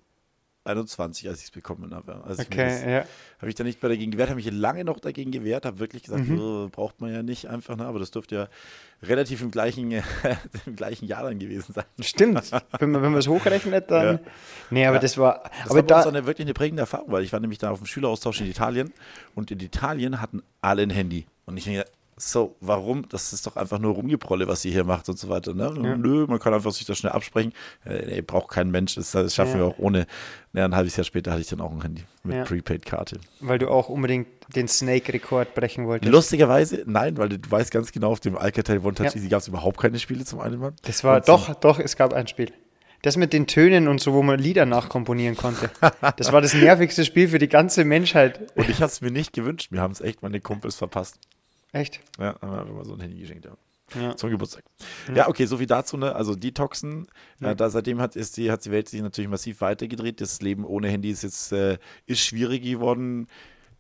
[0.66, 2.24] 21, als ich es bekommen habe.
[2.26, 3.06] Als ich mir das, Okay, ja.
[3.40, 6.04] Habe ich da nicht mehr dagegen gewehrt, habe mich lange noch dagegen gewehrt, habe wirklich
[6.04, 6.40] gesagt, Mhm.
[6.40, 7.86] "Oh, braucht man ja nicht einfach, ne?
[7.86, 8.48] aber das dürfte ja
[9.02, 9.90] relativ im gleichen,
[10.66, 11.86] im gleichen Jahr dann gewesen sein.
[12.02, 12.52] Stimmt.
[12.80, 14.16] wenn man, wenn man es hochrechnet, dann.
[14.16, 14.20] Ja.
[14.70, 15.02] Nee, aber Ja.
[15.02, 15.44] das war.
[15.64, 16.04] Das aber war da.
[16.10, 18.92] eine, wirklich eine prägende Erfahrung, weil ich war nämlich da auf dem Schüleraustausch in Italien
[19.36, 21.26] und in Italien hatten alle ein Handy.
[21.46, 21.86] Und ich denke,
[22.22, 23.08] so, warum?
[23.10, 25.54] Das ist doch einfach nur Rumgeprolle, was ihr hier macht und so weiter.
[25.54, 25.98] Ne?
[25.98, 27.54] Nö, man kann einfach sich das schnell absprechen.
[27.86, 28.96] Äh, nee, braucht kein Mensch.
[28.96, 29.58] Das, das schaffen Ja.
[29.60, 30.06] wir auch ohne.
[30.54, 32.44] Ja, ein halbes Jahr später hatte ich dann auch ein Handy mit Ja.
[32.44, 33.20] Prepaid-Karte.
[33.40, 36.12] Weil du auch unbedingt den Snake-Rekord brechen wolltest.
[36.12, 39.16] Lustigerweise, nein, weil du, du weißt ganz genau, auf dem Alcatel One Touch Ja.
[39.16, 40.60] Easy gab es überhaupt keine Spiele zum einen.
[40.60, 40.74] Mal.
[40.84, 42.52] Das war doch, doch, es gab ein Spiel.
[43.02, 45.70] Das mit den Tönen und so, wo man Lieder nachkomponieren konnte.
[46.18, 48.52] Das war das nervigste Spiel für die ganze Menschheit.
[48.56, 49.72] Und ich habe es mir nicht gewünscht.
[49.72, 51.18] Mir haben es echt meine Kumpels verpasst.
[51.72, 52.00] Echt?
[52.18, 53.52] Ja, haben wir einfach mal so ein Handy geschenkt, ja.
[54.00, 54.16] Ja.
[54.16, 54.64] Zum Geburtstag.
[55.16, 56.14] Ja, okay, so viel dazu, ne?
[56.16, 57.08] Also Detoxen,
[57.42, 60.22] äh, da seitdem hat, ist die, hat die Welt sich natürlich massiv weitergedreht.
[60.22, 63.28] Das Leben ohne Handy ist jetzt äh, ist schwierig geworden.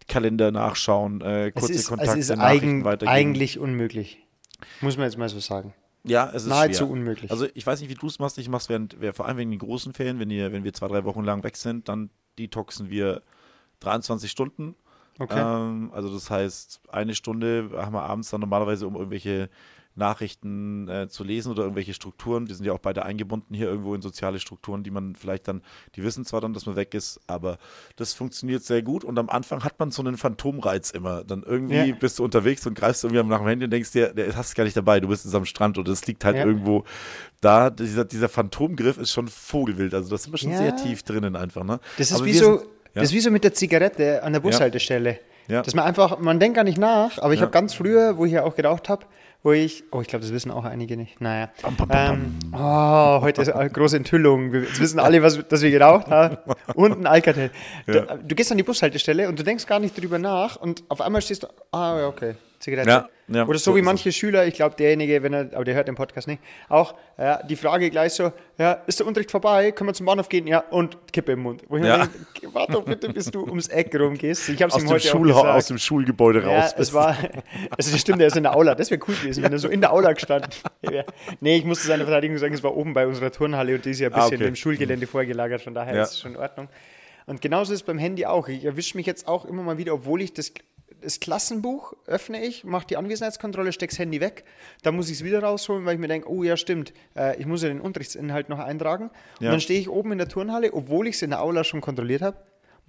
[0.07, 3.11] Kalender nachschauen, äh, Es kurze ist, Kontakte, es ist Nachrichten eigen, weitergeben.
[3.15, 4.17] eigentlich unmöglich.
[4.81, 5.75] Muss man jetzt mal so sagen.
[6.03, 6.89] ja, es ist nahezu schwer.
[6.89, 7.29] unmöglich.
[7.29, 8.39] Also ich weiß nicht, wie du es machst.
[8.39, 10.87] Ich mache es während, vor allem wegen den großen Ferien, wenn, ihr, wenn wir zwei,
[10.87, 13.21] drei Wochen lang weg sind, dann detoxen wir
[13.81, 14.73] 23 Stunden.
[15.19, 15.39] Okay.
[15.39, 19.49] Ähm, also das heißt, eine Stunde haben wir abends dann normalerweise, um irgendwelche
[19.95, 22.47] Nachrichten äh, zu lesen oder irgendwelche Strukturen.
[22.47, 25.61] Wir sind ja auch beide eingebunden hier irgendwo in soziale Strukturen, die man vielleicht dann,
[25.95, 27.57] die wissen zwar dann, dass man weg ist, aber
[27.97, 29.03] das funktioniert sehr gut.
[29.03, 31.23] Und am Anfang hat man so einen Phantomreiz immer.
[31.25, 31.95] Dann irgendwie Ja.
[31.95, 34.55] bist du unterwegs und greifst irgendwie nach dem Handy und denkst dir, der hast du
[34.55, 36.45] gar nicht dabei, du bist jetzt am Strand oder es liegt halt Ja.
[36.45, 36.85] irgendwo
[37.41, 37.69] da.
[37.69, 39.93] Dieser, dieser Phantomgriff ist schon vogelwild.
[39.93, 40.57] Also das sind wir schon Ja.
[40.59, 41.63] sehr tief drinnen einfach.
[41.65, 41.79] Ne?
[41.97, 42.61] Das ist, Aber wie so,
[42.95, 43.01] ja.
[43.01, 45.19] das ist wie so mit der Zigarette an der Bushaltestelle.
[45.47, 45.63] Ja.
[45.63, 47.45] Dass man einfach, man denkt gar nicht nach, aber ich Ja.
[47.47, 49.05] habe ganz früher, wo ich ja auch geraucht habe,
[49.41, 51.21] wo ich, oh, ich glaube, das wissen auch einige nicht.
[51.21, 51.49] Naja.
[51.63, 54.53] Bam, bam, bam, Ähm, oh, heute ist eine große Enthüllung.
[54.53, 56.37] Jetzt wissen alle, was, dass wir geraucht haben.
[56.75, 57.49] Und ein Alcatel.
[57.87, 61.01] Du, du gehst an die Bushaltestelle und du denkst gar nicht drüber nach und auf
[61.01, 62.89] einmal stehst du, ah, ja, okay, Zigarette.
[62.89, 65.75] Ja, ja, Oder so, so wie manche Schüler, ich glaube, derjenige, wenn er, aber der
[65.75, 69.71] hört den Podcast nicht, auch ja, die Frage gleich so, ja, ist der Unterricht vorbei,
[69.71, 70.47] können wir zum Bahnhof gehen?
[70.47, 71.63] Ja, und Kippe im Mund.
[71.67, 71.97] Wo ich Ja.
[71.97, 74.49] mir denke, warte doch bitte, bis du ums Eck rumgehst.
[74.49, 75.57] Ich habe es ihm heute auch Schulhaus, gesagt.
[75.57, 76.75] aus dem Schulgebäude Ja, raus.
[76.77, 77.17] es war,
[77.77, 78.75] also das stimmt, er ist in der Aula.
[78.75, 80.49] Das wäre cool gewesen, wenn er so in der Aula gestanden
[80.81, 81.05] wäre.
[81.39, 83.99] Nee, ich musste seine Verteidigung sagen, es war oben bei unserer Turnhalle und die ist
[83.99, 84.45] ja ein Ah, bisschen okay.
[84.45, 86.03] dem Schulgelände vorgelagert, von daher Ja.
[86.03, 86.69] ist es schon in Ordnung.
[87.25, 88.47] Und genauso ist es beim Handy auch.
[88.47, 90.51] Ich erwische mich jetzt auch immer mal wieder, obwohl ich das,
[91.01, 94.43] das Klassenbuch öffne ich, mache die Anwesenheitskontrolle, stecke das Handy weg.
[94.83, 97.45] Dann muss ich es wieder rausholen, weil ich mir denke, oh ja, stimmt, äh, ich
[97.45, 99.09] muss ja den Unterrichtsinhalt noch eintragen.
[99.39, 99.51] Und Ja.
[99.51, 102.21] dann stehe ich oben in der Turnhalle, obwohl ich es in der Aula schon kontrolliert
[102.21, 102.37] habe.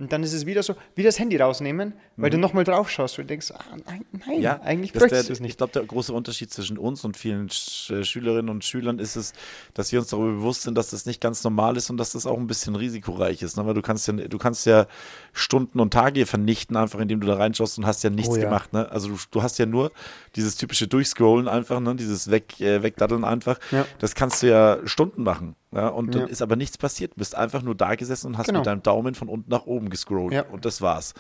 [0.01, 3.19] Und dann ist es wieder so, wie das Handy rausnehmen, weil du nochmal drauf schaust
[3.19, 4.41] und denkst, ah, nein, Mhm.
[4.43, 5.53] Ja, eigentlich das bräuchtest du es nicht.
[5.53, 9.17] Ich glaube, der große Unterschied zwischen uns und vielen Sch äh, Schülerinnen und Schülern ist
[9.17, 9.33] es,
[9.75, 12.27] dass wir uns darüber bewusst sind, dass das nicht ganz normal ist und dass das
[12.27, 13.57] auch ein bisschen risikoreich ist.
[13.57, 13.67] Ne?
[13.67, 14.87] Weil du kannst ja, du kannst ja
[15.33, 18.45] Stunden und Tage vernichten, einfach indem du da reinschaust und hast ja nichts Oh ja.
[18.45, 18.73] gemacht.
[18.73, 18.91] Ne?
[18.91, 19.93] Also du, du hast ja nur
[20.37, 21.95] dieses typische Durchscrollen einfach, ne?
[21.95, 23.59] dieses Weg, äh, Wegdaddeln einfach.
[23.71, 23.87] Ja.
[23.99, 25.57] Das kannst du ja Stunden machen.
[25.73, 25.89] Ja?
[25.89, 26.21] Und Ja.
[26.23, 27.13] dann ist aber nichts passiert.
[27.13, 28.61] Du bist einfach nur da gesessen und hast Genau.
[28.61, 30.33] mit deinem Daumen von unten nach oben gescrollt.
[30.33, 30.43] Ja.
[30.47, 31.15] Und das war's.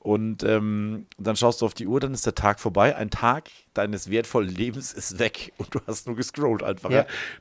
[0.00, 2.94] Und ähm, dann schaust du auf die Uhr, dann ist der Tag vorbei.
[2.96, 6.90] Ein Tag deines wertvollen Lebens ist weg und du hast nur gescrollt einfach.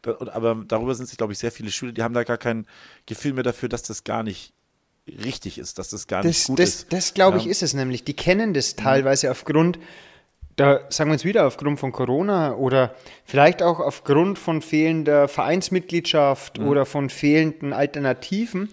[0.02, 2.38] Da, und, aber darüber sind sich, glaube ich, sehr viele Schüler, die haben da gar
[2.38, 2.66] kein
[3.06, 4.54] Gefühl mehr dafür, dass das gar nicht
[5.08, 6.92] richtig ist, dass das gar nicht Das, gut das, ist.
[6.94, 8.04] das glaube ich, ist es nämlich.
[8.04, 9.80] Die kennen das teilweise aufgrund,
[10.58, 12.93] da sagen wir jetzt wieder, aufgrund von Corona oder
[13.24, 16.67] vielleicht auch aufgrund von fehlender Vereinsmitgliedschaft Mhm.
[16.67, 18.70] oder von fehlenden Alternativen.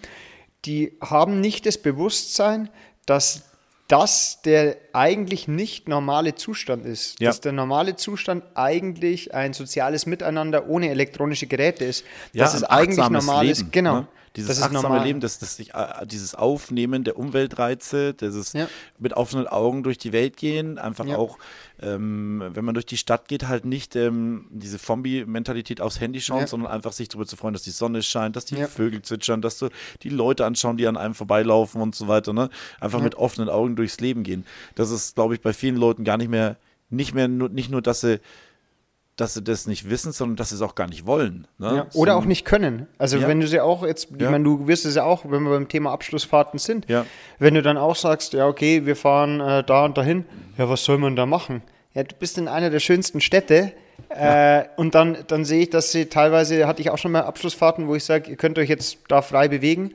[0.65, 2.69] Die haben nicht das Bewusstsein,
[3.05, 3.43] dass
[3.87, 7.19] das der eigentlich nicht normale Zustand ist.
[7.19, 7.29] Ja.
[7.29, 12.03] Dass der normale Zustand eigentlich ein soziales Miteinander ohne elektronische Geräte ist.
[12.33, 13.71] Ja, dass es eigentlich normal Leben, ist.
[13.71, 13.99] Genau.
[13.99, 14.07] ne?
[14.35, 15.03] Dieses achtsame.
[15.03, 18.67] Leben, das, das sich, äh, dieses Aufnehmen der Umweltreize, dieses Ja.
[18.99, 21.17] mit offenen Augen durch die Welt gehen, einfach Ja.
[21.17, 21.37] auch,
[21.81, 26.41] ähm, wenn man durch die Stadt geht, halt nicht ähm, diese Zombie-Mentalität aufs Handy schauen,
[26.41, 26.47] Ja.
[26.47, 28.55] sondern einfach sich darüber zu freuen, dass die Sonne scheint, dass die.
[28.65, 29.69] Vögel zwitschern, dass du
[30.01, 32.33] die Leute anschauen, die an einem vorbeilaufen und so weiter.
[32.33, 32.49] Ne?
[32.79, 34.45] Einfach mit offenen Augen durchs Leben gehen.
[34.75, 36.57] Das ist, glaube ich, bei vielen Leuten gar nicht mehr,
[36.89, 38.19] nicht mehr, nur, nicht nur, dass sie
[39.17, 41.47] dass sie das nicht wissen, sondern dass sie es auch gar nicht wollen.
[41.57, 41.67] Ne?
[41.67, 42.87] Ja, oder auch Sondern- nicht können.
[42.97, 43.27] Also Ja.
[43.27, 44.29] wenn du sie auch jetzt, ich Ja.
[44.29, 46.85] meine, du wirst es ja auch, wenn wir beim Thema Abschlussfahrten sind,
[47.39, 50.25] wenn du dann auch sagst, ja okay, wir fahren äh, da und dahin,
[50.57, 51.61] ja was soll man da machen?
[51.93, 53.71] Ja, du bist in einer der schönsten Städte
[54.09, 57.87] äh, und dann, dann sehe ich, dass sie teilweise, hatte ich auch schon mal Abschlussfahrten,
[57.87, 59.93] wo ich sage, ihr könnt euch jetzt da frei bewegen.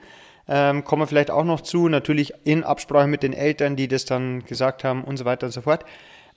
[0.48, 4.06] Ähm, kommen wir vielleicht auch noch zu, natürlich in Absprache mit den Eltern, die das
[4.06, 5.84] dann gesagt haben und so weiter und so fort.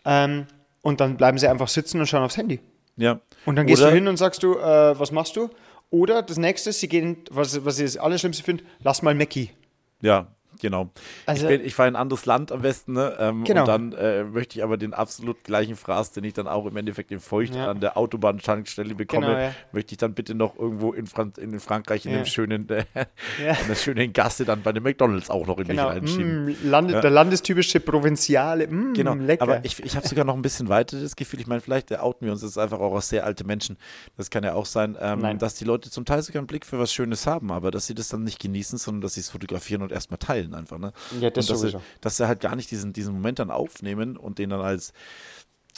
[0.05, 0.45] Ähm,
[0.81, 2.59] und dann bleiben sie einfach sitzen und schauen aufs Handy.
[2.97, 3.19] Ja.
[3.45, 5.49] Und dann gehst Oder- du hin und sagst du, äh, was machst du?
[5.89, 9.51] Oder das nächste, sie gehen, was, was ich das Allerschlimmste finde, lass mal Mackie.
[10.01, 10.27] Ja,
[10.61, 10.89] genau.
[11.25, 13.15] Also- ich, bin, ich fahre in ein anderes Land am besten, ne?
[13.19, 13.61] Ähm, Genau.
[13.61, 16.75] Und dann äh, möchte ich aber den absolut gleichen Fraß, den ich dann auch im
[16.77, 17.69] Endeffekt in Feucht Ja.
[17.71, 19.51] an der Autobahntankstelle bekomme, Genau, ja.
[19.71, 22.17] möchte ich dann bitte noch irgendwo in, Fran in Frankreich in Ja.
[22.17, 22.85] einem schönen, äh,
[23.43, 23.51] Ja.
[23.53, 26.45] in einer schönen Gasse dann bei den McDonalds auch noch in Genau, mich reinschieben.
[26.45, 27.01] mm, Lande, Ja.
[27.01, 29.43] der landestypische Provinziale, mm, Genau, lecker.
[29.43, 32.25] aber ich, ich habe sogar noch ein bisschen weiter das Gefühl, ich meine, vielleicht outen
[32.25, 33.77] wir uns, ist einfach auch aus sehr alte Menschen,
[34.17, 36.79] das kann ja auch sein, ähm, dass die Leute zum Teil sogar einen Blick für
[36.79, 39.81] was Schönes haben, aber dass sie das dann nicht genießen, sondern dass sie es fotografieren
[39.81, 40.93] und erstmal teilen einfach, ne?
[41.19, 44.17] Ja, das und dass sie, dass sie halt gar nicht diesen, diesen Moment dann aufnehmen
[44.17, 44.93] und den dann als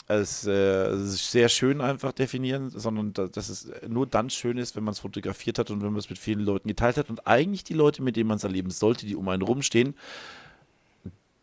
[0.08, 4.84] als äh, sehr schön einfach definieren, sondern da, dass es nur dann schön ist, wenn
[4.84, 7.64] man es fotografiert hat und wenn man es mit vielen Leuten geteilt hat und eigentlich
[7.64, 9.94] die Leute, mit denen man es erleben sollte, die um einen rumstehen,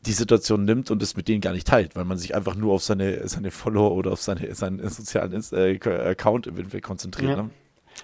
[0.06, 2.74] die Situation nimmt und es mit denen gar nicht teilt, weil man sich einfach nur
[2.74, 7.38] auf seine, seine Follower oder auf seine, seinen sozialen Inst- äh, Account im Endeffekt konzentriert.
[7.38, 7.44] Ja.
[7.44, 7.50] Ne?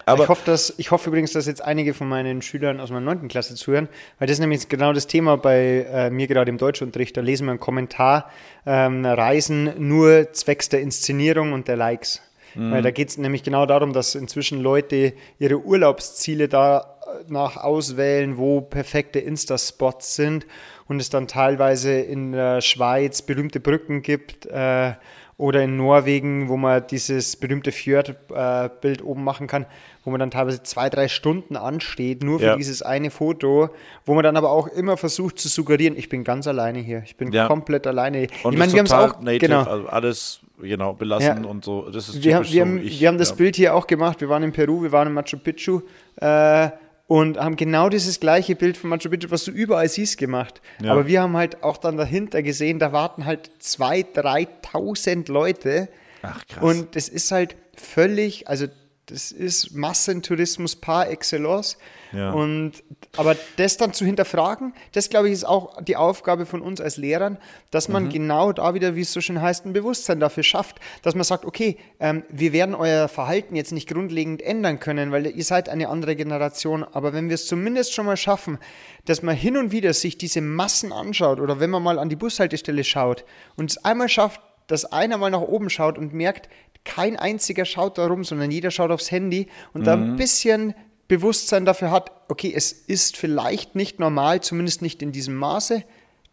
[0.05, 3.13] Aber ich, hoffe, dass, ich hoffe übrigens, dass jetzt einige von meinen Schülern aus meiner
[3.13, 3.27] 9.
[3.27, 7.15] Klasse zuhören, weil das ist nämlich genau das Thema bei äh, mir gerade im Deutschunterricht.
[7.15, 8.31] Da lesen wir einen Kommentar,
[8.65, 12.21] ähm, Reisen nur zwecks der Inszenierung und der Likes.
[12.55, 18.61] Weil da geht es nämlich genau darum, dass inzwischen Leute ihre Urlaubsziele danach auswählen, wo
[18.61, 20.47] perfekte Insta-Spots sind
[20.87, 24.47] und es dann teilweise in der Schweiz berühmte Brücken gibt.
[24.47, 24.93] Äh,
[25.39, 29.65] oder in Norwegen, wo man dieses berühmte Fjord-Bild oben machen kann,
[30.03, 32.55] wo man dann teilweise zwei, drei Stunden ansteht, nur für Ja.
[32.57, 33.69] dieses eine Foto,
[34.05, 37.15] wo man dann aber auch immer versucht zu suggerieren, ich bin ganz alleine hier, ich
[37.15, 37.47] bin Ja.
[37.47, 38.27] komplett alleine.
[38.43, 41.49] und ich meine, wir haben es auch, native, genau, also alles genau belassen Ja.
[41.49, 41.89] und so.
[41.89, 43.33] Das ist wir, haben, wir, so haben, ich, wir haben das.
[43.35, 44.19] Bild hier auch gemacht.
[44.19, 45.81] Wir waren in Peru, wir waren in Machu Picchu
[46.17, 46.69] äh,
[47.09, 50.61] und haben genau dieses gleiche Bild von Machu Picchu, was du überall siehst, gemacht.
[50.79, 50.91] Ja.
[50.91, 54.13] Aber wir haben halt auch dann dahinter gesehen, da warten halt 2.000,
[54.61, 55.89] 3.000 Leute.
[56.21, 56.63] Ach, krass.
[56.63, 58.67] Und das ist halt völlig, also
[59.07, 61.79] das ist Massentourismus par excellence.
[62.11, 62.31] Ja.
[62.31, 62.73] Und
[63.17, 66.97] aber das dann zu hinterfragen, das glaube ich ist auch die Aufgabe von uns als
[66.97, 67.37] Lehrern,
[67.71, 68.09] dass man Mhm.
[68.09, 71.45] genau da wieder, wie es so schön heißt, ein Bewusstsein dafür schafft, dass man sagt,
[71.45, 75.89] okay, ähm, wir werden euer Verhalten jetzt nicht grundlegend ändern können, weil ihr seid eine
[75.89, 78.57] andere Generation, aber wenn wir es zumindest schon mal schaffen,
[79.05, 82.15] dass man hin und wieder sich diese Massen anschaut oder wenn man mal an die
[82.15, 83.23] Bushaltestelle schaut
[83.55, 86.49] und es einmal schafft, dass einer mal nach oben schaut und merkt,
[86.85, 90.03] kein einziger schaut da rum, sondern jeder schaut aufs Handy und da Mhm.
[90.03, 90.73] ein bisschen
[91.09, 95.83] Bewusstsein dafür hat, okay, es ist vielleicht nicht normal, zumindest nicht in diesem Maße,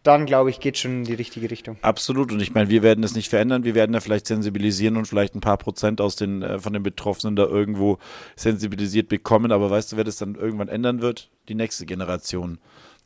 [0.05, 1.79] dann glaube ich, geht schon in die richtige Richtung.
[1.83, 2.31] Absolut.
[2.31, 3.65] Und ich meine, wir werden es nicht verändern.
[3.65, 6.85] Wir werden ja vielleicht sensibilisieren und vielleicht ein paar Prozent aus den, äh, von den
[6.85, 7.99] Betroffenen da irgendwo
[8.37, 9.51] sensibilisiert bekommen.
[9.51, 11.31] Aber weißt du, wer das dann irgendwann ändern wird?
[11.49, 12.59] Die nächste Generation.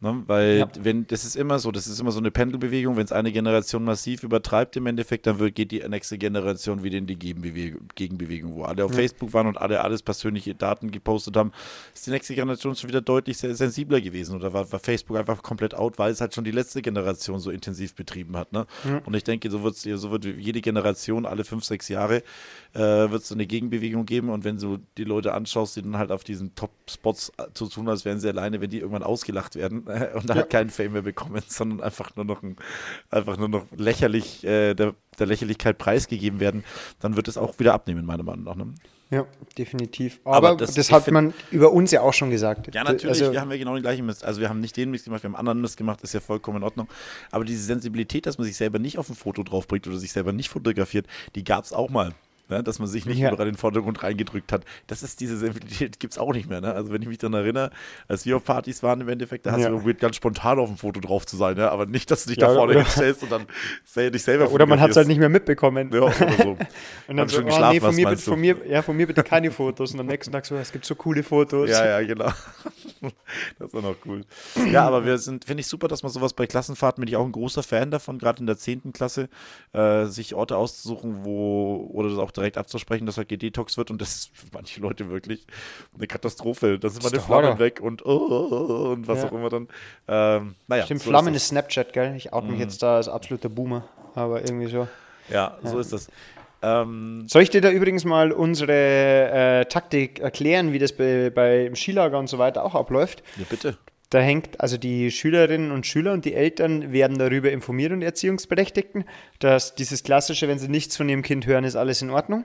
[0.03, 0.23] Ne?
[0.27, 0.69] Weil, Ja.
[0.81, 2.97] wenn, das ist immer so, das ist immer so eine Pendelbewegung.
[2.97, 6.97] Wenn es eine Generation massiv übertreibt im Endeffekt, dann wird, geht die nächste Generation wieder
[6.97, 11.37] in die Gegenbewegung, Gegenbewegung wo alle auf Facebook waren und alle alles persönliche Daten gepostet
[11.37, 11.53] haben,
[11.95, 14.37] ist die nächste Generation schon wieder deutlich sensibler gewesen.
[14.37, 17.51] Oder war, war Facebook einfach komplett out, weil es halt schon die letzte Generation so
[17.51, 18.53] intensiv betrieben hat.
[18.53, 18.67] Ne?
[19.05, 22.23] Und ich denke, so, wird's, so wird jede Generation alle fünf, sechs Jahre
[22.75, 24.29] äh, wird es so eine Gegenbewegung geben.
[24.31, 27.89] Und wenn du die Leute anschaust, die dann halt auf diesen Top-Spots äh, zu tun,
[27.89, 30.93] als wären sie alleine, wenn die irgendwann ausgelacht werden äh, und dann halt keinen Fame
[30.93, 32.57] mehr bekommen, sondern einfach nur noch, ein,
[33.11, 36.65] einfach nur noch lächerlich äh, der, der Lächerlichkeit preisgegeben werden,
[37.01, 38.55] dann wird es auch wieder abnehmen, meiner Meinung nach.
[38.57, 38.75] Ne?
[39.11, 39.27] Ja,
[39.59, 40.21] definitiv.
[40.25, 42.73] Aber Aber, das- das, hat man über uns ja auch schon gesagt.
[42.73, 44.25] Ja, natürlich, Also, wir haben ja genau den gleichen Mist.
[44.25, 46.59] Also wir haben nicht den Mist gemacht, wir haben anderen Mist gemacht, ist ja vollkommen
[46.59, 46.87] in Ordnung.
[47.33, 50.33] Aber diese Sensibilität, dass man sich selber nicht auf ein Foto draufbringt oder sich selber
[50.33, 52.13] nicht fotografiert, die gab es auch mal.
[52.51, 52.63] Ne?
[52.63, 53.31] dass man sich nicht Ja.
[53.33, 54.65] überall in den Vordergrund reingedrückt hat.
[54.87, 56.61] Das ist diese Sensibilität, gibt es auch nicht mehr.
[56.61, 56.73] Ne?
[56.75, 57.71] Also wenn ich mich daran erinnere,
[58.09, 59.69] als wir auf Partys waren im Endeffekt, da hast Ja.
[59.71, 61.71] du probiert, ganz spontan auf dem Foto drauf zu sein, ne?
[61.71, 63.47] aber nicht, dass du dich Ja, da vorne oder- hinstellst und dann
[64.13, 65.91] dich selber Oder man hat es halt nicht mehr mitbekommen.
[65.93, 66.57] Ja, oder so.
[67.09, 68.31] Und dann so, oh, nee, von mir, bitte, meinst du?
[68.33, 69.93] von, mir, ja, von mir bitte keine Fotos.
[69.93, 71.69] Und am nächsten Tag so, es gibt so coole Fotos.
[71.71, 72.31] Ja, ja, genau.
[73.59, 74.23] Das ist auch noch cool.
[74.71, 77.25] Ja, aber wir sind, finde ich super, dass man sowas bei Klassenfahrten, bin ich auch
[77.25, 78.93] ein großer Fan davon, gerade in der 10.
[78.93, 79.29] Klasse,
[79.73, 84.01] äh, sich Orte auszusuchen, wo, oder das auch direkt abzusprechen, dass halt gedetox wird und
[84.01, 85.47] das ist für manche Leute wirklich
[85.97, 86.79] eine Katastrophe.
[86.79, 87.59] Das ist meine Flammen Horror.
[87.59, 89.29] weg und, oh, und was Ja.
[89.29, 89.69] auch immer dann.
[90.09, 92.15] Ähm, naja, Stimmt, so Flammen ist ist Snapchat, gell?
[92.17, 92.61] Ich out mich Mhm.
[92.61, 93.85] jetzt da als absoluter Boomer.
[94.15, 94.89] Aber irgendwie so.
[95.29, 96.09] Ja, so ist das.
[96.63, 101.75] Ähm, Soll ich dir da übrigens mal unsere äh, Taktik erklären, wie das bei, beim
[101.77, 103.23] Skilager und so weiter auch abläuft?
[103.37, 103.79] ja, bitte.
[104.11, 109.05] Da hängt also die Schülerinnen und Schüler und die Eltern werden darüber informiert und Erziehungsberechtigten,
[109.39, 112.45] dass dieses klassische, wenn sie nichts von ihrem Kind hören, ist alles in Ordnung.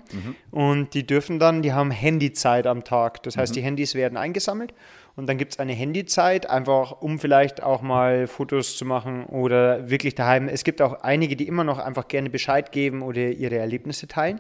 [0.51, 3.23] Und die dürfen dann, die haben Handyzeit am Tag.
[3.23, 4.75] Das heißt, die Handys werden eingesammelt
[5.15, 9.89] und dann gibt es eine Handyzeit, einfach um vielleicht auch mal Fotos zu machen oder
[9.89, 10.47] wirklich daheim.
[10.47, 14.39] Es gibt auch einige, die immer noch einfach gerne Bescheid geben oder ihre Erlebnisse teilen.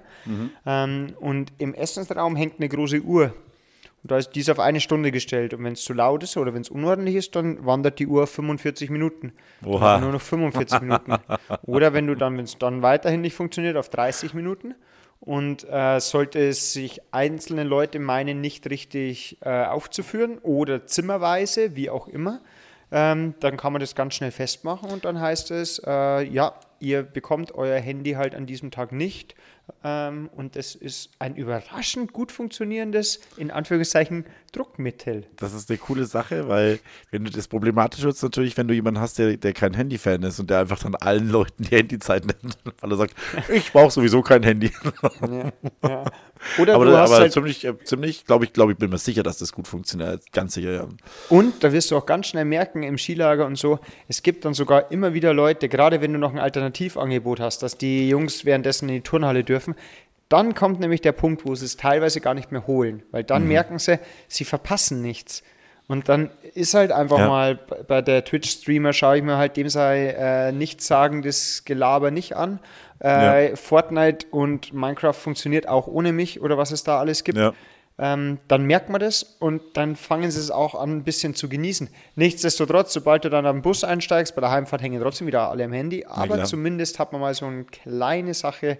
[0.65, 3.33] Ähm, und im Essensraum hängt eine große Uhr.
[4.05, 5.55] Und da ist dies auf eine Stunde gestellt.
[5.55, 8.21] Und wenn es zu laut ist oder wenn es unordentlich ist, dann wandert die Uhr
[8.21, 9.33] auf 45 Minuten.
[9.65, 9.97] Oha.
[9.97, 11.15] Nur noch 45 Minuten.
[11.63, 14.75] Oder wenn du dann, wenn es dann weiterhin nicht funktioniert, auf 30 Minuten.
[15.21, 21.89] Und äh, sollte es sich einzelne Leute meinen, nicht richtig äh, aufzuführen oder zimmerweise, wie
[21.89, 22.41] auch immer,
[22.91, 27.01] ähm, dann kann man das ganz schnell festmachen und dann heißt es, äh, ja, ihr
[27.01, 29.33] bekommt euer Handy halt an diesem Tag nicht.
[29.83, 35.25] Ähm, und es ist ein überraschend gut funktionierendes, in Anführungszeichen, Druckmittel.
[35.35, 36.79] Das ist eine coole Sache, weil
[37.11, 40.39] wenn du das problematisch wird, natürlich, wenn du jemanden hast, der, der kein Handy-Fan ist
[40.39, 43.15] und der einfach dann allen Leuten die Handyzeit nennt, weil er sagt,
[43.53, 44.71] ich brauche sowieso kein Handy.
[45.21, 45.51] Ja,
[45.87, 46.05] ja.
[46.59, 48.97] Oder aber du hast aber halt, ziemlich, äh, ziemlich, glaube ich, glaube ich, bin mir
[48.97, 50.31] sicher, dass das gut funktioniert.
[50.31, 50.87] Ganz sicher, ja.
[51.29, 54.53] und da wirst du auch ganz schnell merken im Skilager und so, es gibt dann
[54.53, 58.89] sogar immer wieder Leute, gerade wenn du noch ein Alternativangebot hast, dass die Jungs währenddessen
[58.89, 59.54] in die Turnhalle dürfen,
[60.29, 63.43] dann kommt nämlich der Punkt, wo sie es teilweise gar nicht mehr holen, weil dann
[63.43, 63.47] Mhm.
[63.49, 65.43] merken sie, sie verpassen nichts.
[65.87, 67.27] Und dann ist halt einfach Ja.
[67.27, 72.59] mal bei- der Twitch-Streamer, schaue ich mir halt dem sei äh, nichtssagendes Gelaber nicht an.
[72.99, 77.37] Äh, Fortnite und Minecraft funktioniert auch ohne mich oder was es da alles gibt.
[77.37, 77.53] Ja.
[77.99, 81.47] Ähm, dann merkt man das und dann fangen sie es auch an, ein bisschen zu
[81.47, 81.87] genießen.
[82.15, 85.71] Nichtsdestotrotz, sobald du dann am Bus einsteigst, bei der Heimfahrt hängen trotzdem wieder alle am
[85.71, 88.79] Handy, aber zumindest hat man mal so eine kleine Sache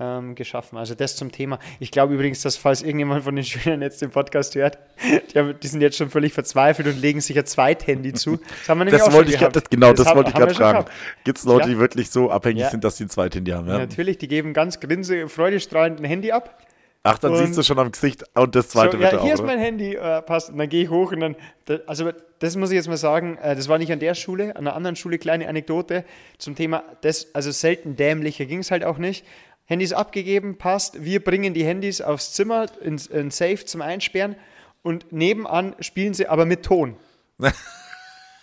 [0.00, 0.76] ähm, geschaffen.
[0.76, 1.58] Also das zum Thema.
[1.78, 4.78] Ich glaube übrigens, dass falls irgendjemand von den Schülern jetzt den Podcast hört,
[5.32, 8.36] die, haben, die sind jetzt schon völlig verzweifelt und legen sich ein Zweithandy zu.
[8.38, 9.66] Das haben wir nämlich Das auch wollte schon ich grad- gehabt.
[9.66, 10.84] das, genau, das, haben- wollte ich gerade fragen.
[11.24, 11.74] Gibt es Leute, Ja.
[11.74, 12.70] die wirklich so abhängig Ja.
[12.70, 13.68] sind, dass sie ein zweites Handy haben?
[13.68, 13.78] Ja?
[13.78, 16.58] Natürlich, die geben ganz grinse, freudestrahlend ein Handy ab.
[17.06, 19.30] Ach, dann Und- siehst du schon am Gesicht und das zweite so, bitte ja, hier
[19.30, 19.34] auch.
[19.34, 19.48] ist oder?
[19.48, 20.48] mein Handy, äh, passt.
[20.50, 23.36] Und dann gehe ich hoch und dann, da, also das muss ich jetzt mal sagen,
[23.42, 26.04] äh, das war nicht an der Schule, an einer anderen Schule, kleine Anekdote
[26.38, 29.24] zum Thema, das, also selten dämlicher ging es halt auch nicht.
[29.66, 31.04] Handys abgegeben, passt.
[31.04, 34.36] Wir bringen die Handys aufs Zimmer, ins, in Safe zum Einsperren
[34.82, 36.96] und nebenan spielen sie aber mit Ton.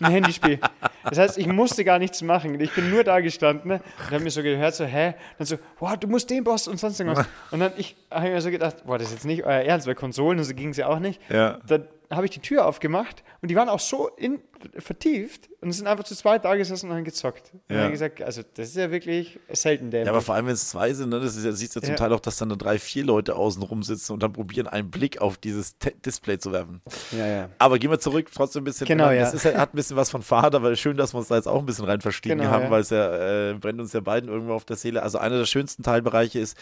[0.01, 0.59] Ein Handyspiel.
[1.03, 2.59] Das heißt, ich musste gar nichts machen.
[2.59, 3.81] Ich bin nur da gestanden ne?
[3.99, 5.13] und habe mir so gehört, so, hä?
[5.37, 7.27] Dann so, wow, du musst den Boss und sonst irgendwas.
[7.51, 9.95] Und dann ich habe mir so gedacht, boah, das ist jetzt nicht euer Ernst, weil
[9.95, 11.21] Konsolen und so ging es ja auch nicht.
[11.29, 11.59] Ja.
[11.67, 14.39] Dann habe ich die Tür aufgemacht und die waren auch so in,
[14.77, 17.51] vertieft und sind einfach zu zweit da gesessen und haben gezockt.
[17.53, 17.61] Und Ja.
[17.69, 20.05] dann habe ich gesagt, also das ist ja wirklich selten dämlich.
[20.07, 21.83] Ja, aber vor allem, wenn es zwei sind, ne, das ist ja, siehst du ja
[21.85, 21.97] zum Ja.
[21.97, 25.21] Teil auch, dass dann da drei, vier Leute außen rumsitzen und dann probieren, einen Blick
[25.21, 26.81] auf dieses Te Display zu werfen.
[27.11, 27.49] ja, ja.
[27.59, 28.87] Aber gehen wir zurück, trotzdem ein bisschen.
[28.87, 29.21] Genau, ja.
[29.21, 31.47] Das ist, hat ein bisschen was von Fahrt, aber schön, dass wir uns da jetzt
[31.47, 32.71] auch ein bisschen rein verstiegen Genau, haben, ja.
[32.71, 35.03] weil es ja äh, brennt uns ja beiden irgendwo auf der Seele.
[35.03, 36.57] Also einer der schönsten Teilbereiche ist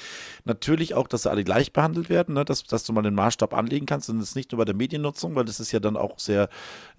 [0.46, 2.46] natürlich auch, dass sie alle gleich behandelt werden, ne?
[2.46, 4.10] dass, dass du mal den Maßstab anlegen kannst.
[4.10, 6.50] Und das ist nicht nur bei der Mediennutzung, weil das ist ja dann auch sehr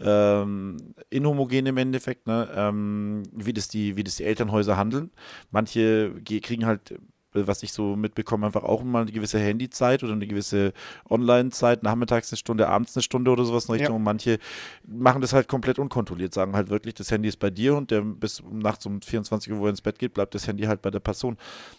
[0.01, 0.77] ähm,
[1.11, 2.49] inhomogen im Endeffekt, ne?
[2.55, 5.11] ähm, wie, das die, wie das die Elternhäuser handeln.
[5.51, 6.95] Manche ge- kriegen halt
[7.33, 10.73] was ich so mitbekomme, einfach auch mal eine gewisse Handyzeit oder eine gewisse
[11.09, 13.93] Online-Zeit, nachmittags eine Stunde, abends eine Stunde oder sowas in Richtung.
[13.93, 13.97] Ja.
[13.97, 14.39] Und manche
[14.87, 18.03] machen das halt komplett unkontrolliert, sagen halt wirklich, das Handy ist bei dir und der
[18.03, 20.91] bis nachts um 24 Uhr, wo er ins Bett geht, bleibt das Handy halt bei
[20.91, 21.37] der Person.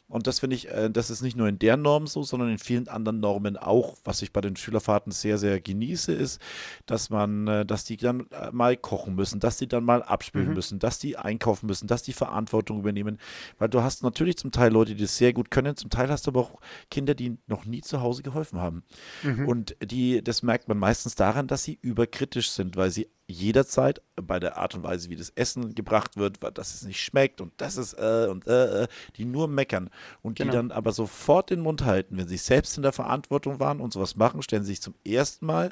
[0.07, 2.57] Und das finde ich, äh, das ist nicht nur in der Norm so, sondern in
[2.57, 3.95] vielen anderen Normen auch.
[4.03, 6.41] Was ich bei den Schülerfahrten sehr, sehr genieße, ist,
[6.85, 10.53] dass man, äh, dass die dann äh, mal kochen müssen, dass die dann mal abspülen
[10.53, 13.19] müssen, dass die einkaufen müssen, dass die Verantwortung übernehmen.
[13.57, 15.75] Weil du hast natürlich zum Teil Leute, die das sehr gut gut können.
[15.75, 16.59] Zum Teil hast du aber auch
[16.91, 18.83] Kinder, die noch nie zu Hause geholfen haben.
[19.23, 19.47] Mhm.
[19.47, 24.39] Und die, das merkt man meistens daran, dass sie überkritisch sind, weil sie jederzeit bei
[24.39, 27.77] der Art und Weise, wie das Essen gebracht wird, dass es nicht schmeckt und das
[27.77, 29.89] ist äh, und äh, äh, die nur meckern
[30.21, 30.51] und genau.
[30.51, 33.93] die dann aber sofort den Mund halten, wenn sie selbst in der Verantwortung waren und
[33.93, 35.71] sowas machen, stellen sie sich zum ersten Mal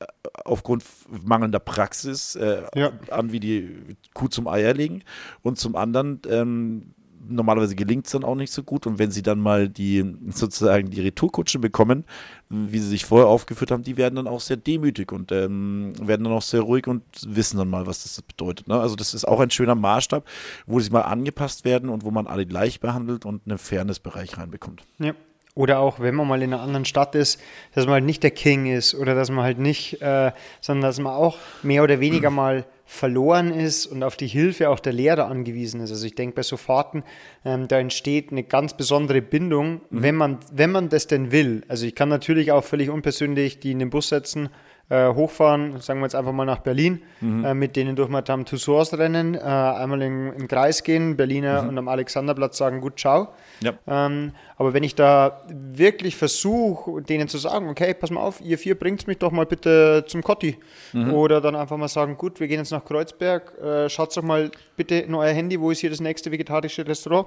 [0.00, 0.06] äh,
[0.46, 2.92] aufgrund mangelnder Praxis äh, ja.
[3.10, 5.02] an, wie die Kuh zum Eier legen
[5.42, 6.94] und zum anderen ähm,
[7.28, 8.86] normalerweise gelingt es dann auch nicht so gut.
[8.86, 12.04] Und wenn sie dann mal die sozusagen die Retourkutsche bekommen,
[12.48, 16.24] wie sie sich vorher aufgeführt haben, die werden dann auch sehr demütig und ähm, werden
[16.24, 18.68] dann auch sehr ruhig und wissen dann mal, was das bedeutet.
[18.68, 18.78] Ne?
[18.78, 20.24] Also das ist auch ein schöner Maßstab,
[20.66, 24.82] wo sie mal angepasst werden und wo man alle gleich behandelt und einen Fairness-Bereich reinbekommt.
[24.98, 25.14] Ja.
[25.56, 27.40] Oder auch, wenn man mal in einer anderen Stadt ist,
[27.74, 30.98] dass man halt nicht der King ist oder dass man halt nicht, äh, sondern dass
[30.98, 35.26] man auch mehr oder weniger mal verloren ist und auf die Hilfe auch der Lehrer
[35.26, 35.90] angewiesen ist.
[35.90, 37.04] Also ich denke bei so Fahrten,
[37.44, 40.02] ähm, da entsteht eine ganz besondere Bindung, mhm.
[40.02, 41.62] wenn, man, wenn man das denn will.
[41.68, 44.50] Also ich kann natürlich auch völlig unpersönlich die in den Bus setzen
[44.88, 47.44] äh, hochfahren, sagen wir jetzt einfach mal nach Berlin, mhm.
[47.44, 51.68] äh, mit denen durch Madame Tussauds rennen, äh, einmal in, im Kreis gehen, Berliner mhm.
[51.70, 53.28] und am Alexanderplatz sagen, gut, ciao.
[53.60, 53.72] Ja.
[53.86, 58.58] Ähm, aber wenn ich da wirklich versuche, denen zu sagen, okay, pass mal auf, ihr
[58.58, 60.58] vier bringt mich doch mal bitte zum Kotti.
[60.92, 61.14] Mhm.
[61.14, 64.50] Oder dann einfach mal sagen, gut, wir gehen jetzt nach Kreuzberg, äh, schaut doch mal
[64.76, 67.26] bitte in euer Handy, wo ist hier das nächste vegetarische Restaurant.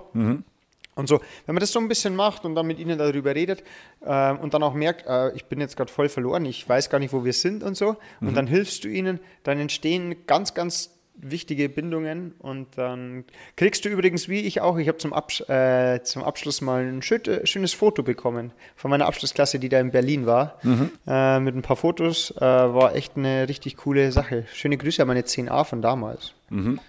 [0.97, 3.63] Und so, wenn man das so ein bisschen macht und dann mit ihnen darüber redet
[4.01, 6.99] äh, und dann auch merkt, äh, ich bin jetzt gerade voll verloren, ich weiß gar
[6.99, 8.29] nicht, wo wir sind und so, mhm.
[8.29, 13.89] und dann hilfst du ihnen, dann entstehen ganz, ganz wichtige Bindungen und dann kriegst du
[13.89, 17.45] übrigens, wie ich auch, ich habe zum, Abs äh, zum Abschluss mal ein schön, äh,
[17.45, 20.91] schönes Foto bekommen von meiner Abschlussklasse, die da in Berlin war, mhm.
[21.07, 24.45] äh, mit ein paar Fotos, äh, war echt eine richtig coole Sache.
[24.53, 26.33] Schöne Grüße an meine 10a von damals.
[26.49, 26.79] Mhm.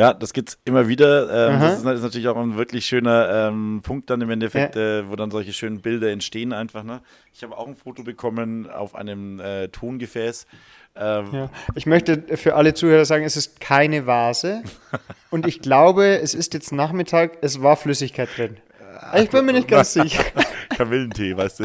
[0.00, 1.50] Ja, das gibt es immer wieder.
[1.50, 5.00] Ähm, das ist, ist, natürlich auch ein wirklich schöner ähm, Punkt dann im Endeffekt, ja.
[5.00, 6.84] äh, wo dann solche schönen Bilder entstehen einfach.
[6.84, 7.02] Ne?
[7.34, 10.46] Ich habe auch ein Foto bekommen auf einem äh, Tongefäß.
[10.96, 11.50] Ähm, ja.
[11.74, 14.62] Ich möchte für alle Zuhörer sagen, es ist keine Vase.
[15.30, 18.56] und ich glaube, es ist jetzt Nachmittag, es war Flüssigkeit drin.
[19.16, 20.24] Ich bin mir nicht ganz sicher.
[20.70, 21.64] Kamillentee, weißt du.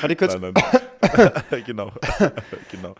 [0.00, 0.36] Warte kurz.
[0.38, 0.84] Nein, nein.
[1.66, 1.92] genau.
[2.70, 2.94] genau.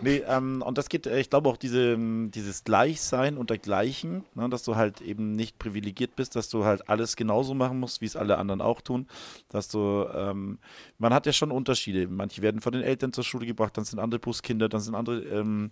[0.00, 4.62] Nee, ähm, und das geht, ich glaube auch diese, dieses Gleichsein und dergleichen, ne, dass
[4.62, 8.16] du halt eben nicht privilegiert bist, dass du halt alles genauso machen musst, wie es
[8.16, 9.06] alle anderen auch tun.
[9.48, 10.58] Dass du, ähm,
[10.98, 12.06] man hat ja schon Unterschiede.
[12.08, 15.20] Manche werden von den Eltern zur Schule gebracht, dann sind andere Buskinder, dann sind andere
[15.20, 15.70] ähm,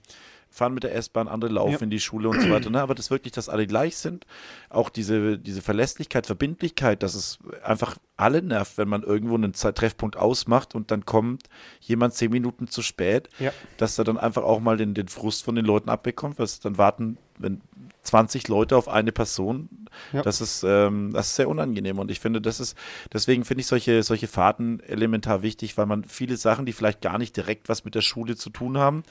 [0.51, 1.81] fahren mit der S-Bahn, andere laufen ja.
[1.81, 2.71] in die Schule und so weiter.
[2.71, 2.81] Ne?
[2.81, 4.27] Aber das wirklich, dass alle gleich sind.
[4.71, 10.17] Auch diese, diese Verlässlichkeit, Verbindlichkeit, dass es einfach alle nervt, wenn man irgendwo einen Treffpunkt
[10.17, 11.45] ausmacht und dann kommt
[11.81, 13.53] jemand zehn Minuten zu spät, ja.
[13.77, 16.79] dass er dann einfach auch mal den, den Frust von den Leuten abbekommt, weil dann
[16.79, 17.61] warten, wenn
[18.03, 19.69] 20 Leute auf eine Person,
[20.13, 20.23] ja.
[20.23, 21.99] das, ist, ähm, das ist sehr unangenehm.
[21.99, 22.77] Und ich finde, das ist,
[23.13, 27.19] deswegen finde ich solche, solche Fahrten elementar wichtig, weil man viele Sachen, die vielleicht gar
[27.19, 29.03] nicht direkt was mit der Schule zu tun haben,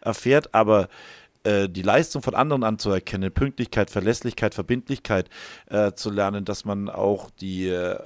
[0.00, 0.88] erfährt, aber
[1.44, 5.28] äh, die Leistung von anderen anzuerkennen, Pünktlichkeit, Verlässlichkeit, Verbindlichkeit
[5.70, 7.98] äh, zu lernen, dass man auch die äh,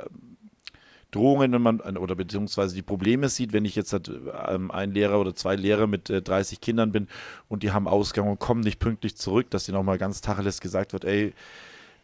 [1.11, 4.11] Drohungen, wenn man, oder beziehungsweise die Probleme sieht, wenn ich jetzt halt,
[4.49, 7.09] ähm, ein Lehrer oder zwei Lehrer mit äh, 30 Kindern bin
[7.49, 10.93] und die haben Ausgang und kommen nicht pünktlich zurück, dass ihnen nochmal ganz tacheles gesagt
[10.93, 11.33] wird, ey,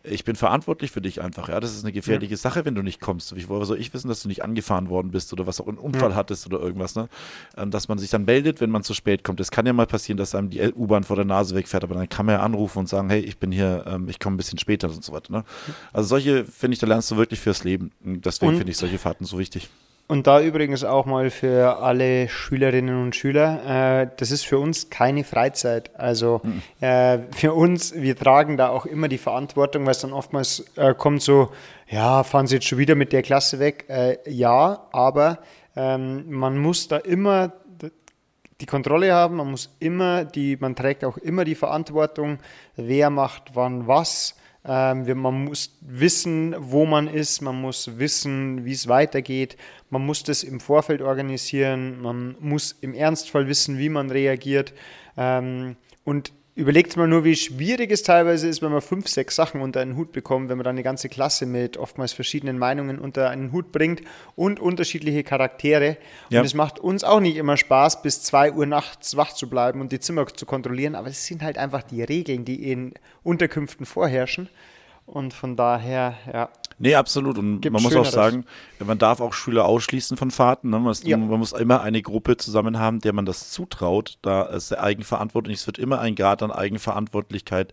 [0.05, 1.49] ich bin verantwortlich für dich einfach.
[1.49, 2.37] Ja, das ist eine gefährliche ja.
[2.37, 3.35] Sache, wenn du nicht kommst.
[3.37, 6.11] Wie soll ich wissen, dass du nicht angefahren worden bist oder was auch einen Unfall
[6.11, 6.17] ja.
[6.17, 7.09] hattest oder irgendwas, ne?
[7.57, 9.39] Ähm, dass man sich dann meldet, wenn man zu spät kommt.
[9.41, 12.09] Es kann ja mal passieren, dass einem die U-Bahn vor der Nase wegfährt, aber dann
[12.09, 14.59] kann man ja anrufen und sagen, hey, ich bin hier, ähm, ich komme ein bisschen
[14.59, 15.33] später und so weiter.
[15.33, 15.45] Ne?
[15.93, 17.93] Also solche, finde ich, da lernst du wirklich fürs Leben.
[18.01, 19.69] Deswegen finde ich solche Fahrten so wichtig.
[20.13, 24.91] Und da übrigens auch mal für alle Schülerinnen und Schüler, äh, das ist für uns
[24.91, 25.99] keine Freizeit.
[25.99, 26.87] Also mhm.
[26.87, 30.93] äh, für uns, wir tragen da auch immer die Verantwortung, weil es dann oftmals äh,
[30.93, 31.51] kommt so,
[31.89, 33.87] ja, fahren Sie jetzt schon wieder mit der Klasse weg?
[33.89, 35.39] Äh, ja, aber
[35.77, 37.55] ähm, man muss da immer
[38.61, 42.39] die Kontrolle haben, man muss immer die, man trägt auch immer die Verantwortung,
[42.77, 44.37] wer macht wann was.
[44.65, 49.57] Ähm, man muss wissen, wo man ist, man muss wissen, wie es weitergeht,
[49.91, 54.73] man muss das im Vorfeld organisieren, man muss im Ernstfall wissen, wie man reagiert.
[55.17, 59.63] Ähm, und überlegt mal nur, wie schwierig es teilweise ist, wenn man fünf, sechs Sachen
[59.63, 63.31] unter einen Hut bekommt, wenn man dann eine ganze Klasse mit oftmals verschiedenen Meinungen unter
[63.31, 64.03] einen Hut bringt
[64.37, 65.97] und unterschiedliche Charaktere.
[66.29, 66.41] Ja.
[66.41, 69.81] Und es macht uns auch nicht immer Spaß, bis zwei Uhr nachts wach zu bleiben
[69.81, 73.87] und die Zimmer zu kontrollieren, aber es sind halt einfach die Regeln, die in Unterkünften
[73.87, 74.49] vorherrschen.
[75.07, 77.39] Und von daher, ja, Nee, absolut.
[77.39, 78.45] Und man muss auch sagen,
[78.85, 80.71] man darf auch Schüler ausschließen von Fahrten.
[80.71, 80.79] Ne?
[80.79, 81.17] Man, Ja.
[81.17, 84.19] man muss immer eine Gruppe zusammen haben, der man das zutraut.
[84.23, 85.53] Da ist der Eigenverantwortung.
[85.53, 87.73] Es wird immer ein Grad an Eigenverantwortlichkeit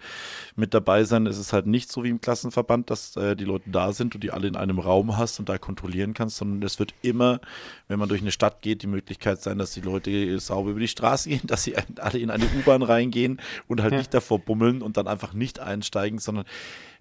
[0.55, 1.25] mit dabei sein.
[1.27, 4.23] Es ist halt nicht so wie im Klassenverband, dass äh, die Leute da sind und
[4.23, 7.39] die alle in einem Raum hast und da kontrollieren kannst, sondern es wird immer,
[7.87, 10.87] wenn man durch eine Stadt geht, die Möglichkeit sein, dass die Leute sauber über die
[10.87, 13.97] Straße gehen, dass sie alle in eine U-Bahn reingehen und halt Ja.
[13.99, 16.45] nicht davor bummeln und dann einfach nicht einsteigen, sondern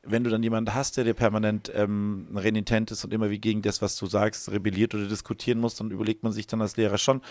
[0.05, 3.63] wenn du dann jemanden hast, der dir permanent ähm, renitent ist und immer wie gegen
[3.63, 6.99] das, was du sagst, rebelliert oder diskutieren muss, dann überlegt man sich dann als Lehrer
[6.99, 7.23] schon,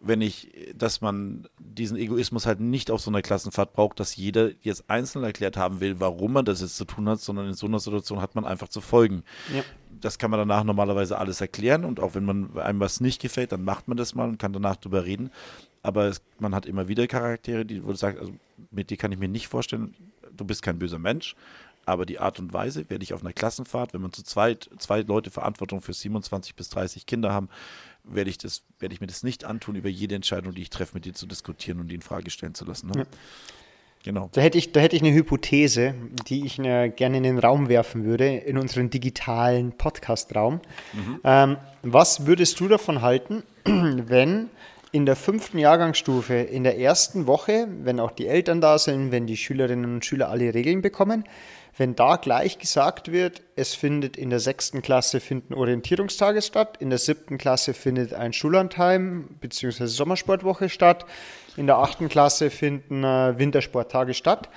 [0.00, 4.50] wenn ich, dass man diesen Egoismus halt nicht auf so einer Klassenfahrt braucht, dass jeder
[4.62, 7.66] jetzt einzeln erklärt haben will, warum man das jetzt zu tun hat, sondern in so
[7.66, 9.22] einer Situation hat man einfach zu folgen.
[9.54, 9.62] Ja.
[10.00, 13.52] Das kann man danach normalerweise alles erklären und auch wenn man einem was nicht gefällt,
[13.52, 15.30] dann macht man das mal und kann danach drüber reden.
[15.82, 18.32] Aber es, man hat immer wieder Charaktere, die, wo du sagst, also
[18.70, 19.94] mit dir kann ich mir nicht vorstellen,
[20.36, 21.36] du bist kein böser Mensch,
[21.84, 25.00] aber die Art und Weise, werde ich auf einer Klassenfahrt, wenn man zu zweit, zwei
[25.00, 27.48] Leute Verantwortung für 27 bis 30 Kinder haben,
[28.04, 30.94] werde ich, das, werde ich mir das nicht antun, über jede Entscheidung, die ich treffe,
[30.94, 32.88] mit dir zu diskutieren und die in Frage stellen zu lassen.
[32.88, 33.00] Ne?
[33.00, 33.04] Ja.
[34.04, 34.28] Genau.
[34.32, 35.94] Da hätte, ich, da hätte ich eine Hypothese,
[36.26, 40.60] die ich äh, gerne in den Raum werfen würde, in unseren digitalen Podcast-Raum.
[41.22, 44.50] Ähm, was würdest du davon halten, wenn
[44.90, 49.26] in der fünften Jahrgangsstufe, in der ersten Woche, wenn auch die Eltern da sind, wenn
[49.26, 51.24] die Schülerinnen und Schüler alle Regeln bekommen,
[51.76, 56.90] wenn da gleich gesagt wird, es findet in der sechsten Klasse finden Orientierungstage statt, in
[56.90, 59.86] der siebten Klasse findet ein Schullandheim bzw.
[59.86, 61.06] Sommersportwoche statt,
[61.56, 64.48] in der achten Klasse finden äh, Wintersporttage statt.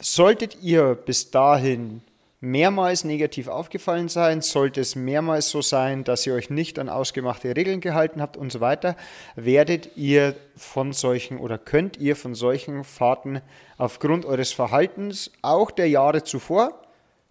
[0.00, 2.02] Solltet ihr bis dahin
[2.44, 7.56] mehrmals negativ aufgefallen sein, sollte es mehrmals so sein, dass ihr euch nicht an ausgemachte
[7.56, 8.96] Regeln gehalten habt und so weiter,
[9.34, 13.40] werdet ihr von solchen oder könnt ihr von solchen Fahrten
[13.78, 16.80] aufgrund eures Verhaltens auch der Jahre zuvor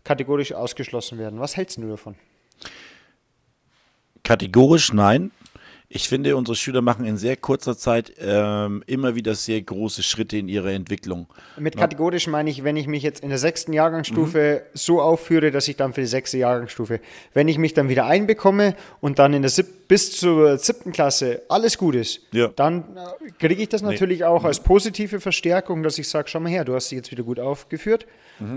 [0.03, 1.39] kategorisch ausgeschlossen werden.
[1.39, 2.15] Was hältst du davon?
[4.23, 5.31] Kategorisch nein.
[5.95, 10.37] Ich finde, unsere Schüler machen in sehr kurzer Zeit ähm, immer wieder sehr große Schritte
[10.37, 11.27] in ihrer Entwicklung.
[11.55, 15.67] Mit kategorisch meine ich, wenn ich mich jetzt in der sechsten Jahrgangsstufe so aufführe, dass
[15.67, 16.99] ich dann für die sechste Jahrgangsstufe,
[17.35, 21.43] wenn ich mich dann wieder einbekomme und dann in der sieb bis zur siebten Klasse
[21.49, 22.47] alles gut ist, Ja.
[22.47, 26.49] dann äh, kriege ich das natürlich auch als positive Verstärkung, dass ich sage, schau mal
[26.49, 28.07] her, du hast dich jetzt wieder gut aufgeführt,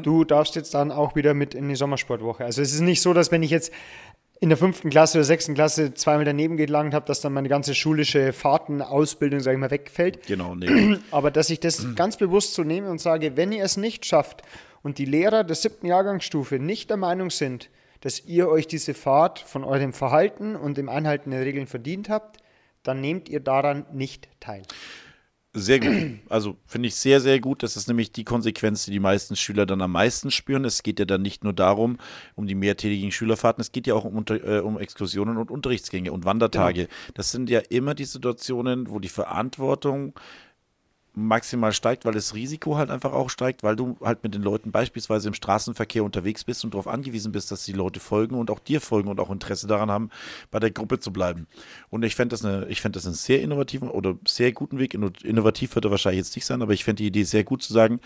[0.03, 2.45] du darfst jetzt dann auch wieder mit in die Sommersportwoche.
[2.47, 3.71] Also es ist nicht so, dass wenn ich jetzt
[4.41, 7.75] in der fünften Klasse oder sechsten Klasse zweimal daneben gelangt habe, dass dann meine ganze
[7.75, 10.27] schulische Fahrtenausbildung, sage ich mal, wegfällt.
[10.27, 10.99] Genau, nee.
[11.11, 14.43] Aber dass ich das ganz bewusst so nehme und sage, wenn ihr es nicht schafft
[14.83, 17.71] und die Lehrer der siebten Jahrgangsstufe nicht der Meinung sind,
[18.03, 22.39] dass ihr euch diese Fahrt von eurem Verhalten und dem Einhalten der Regeln verdient habt,
[22.83, 24.63] dann nehmt ihr daran nicht teil.
[25.59, 26.19] Sehr gut.
[26.29, 27.63] Also finde ich sehr, sehr gut.
[27.63, 30.67] Das ist nämlich die Konsequenz, die die meisten Schüler dann am meisten spüren.
[30.67, 31.97] Es geht ja dann nicht nur darum,
[32.35, 36.27] um die mehrtägigen Schülerfahrten, es geht ja auch um, äh, um Exkursionen und Unterrichtsgänge und
[36.27, 36.89] Wandertage.
[37.15, 40.13] Das sind ja immer die Situationen, wo die Verantwortung
[41.19, 44.71] maximal steigt, weil das Risiko halt einfach auch steigt, weil du halt mit den Leuten
[44.71, 48.59] beispielsweise im Straßenverkehr unterwegs bist und darauf angewiesen bist, dass die Leute folgen und auch
[48.59, 50.11] dir folgen und auch Interesse daran haben,
[50.51, 51.47] bei der Gruppe zu bleiben.
[51.89, 54.95] Und ich fände das, eine, ich fänd das einen sehr innovativen oder sehr guten Weg.
[54.95, 57.63] Inno- Innovativ wird er wahrscheinlich jetzt nicht sein, aber ich fände die Idee sehr gut
[57.63, 57.99] zu sagen,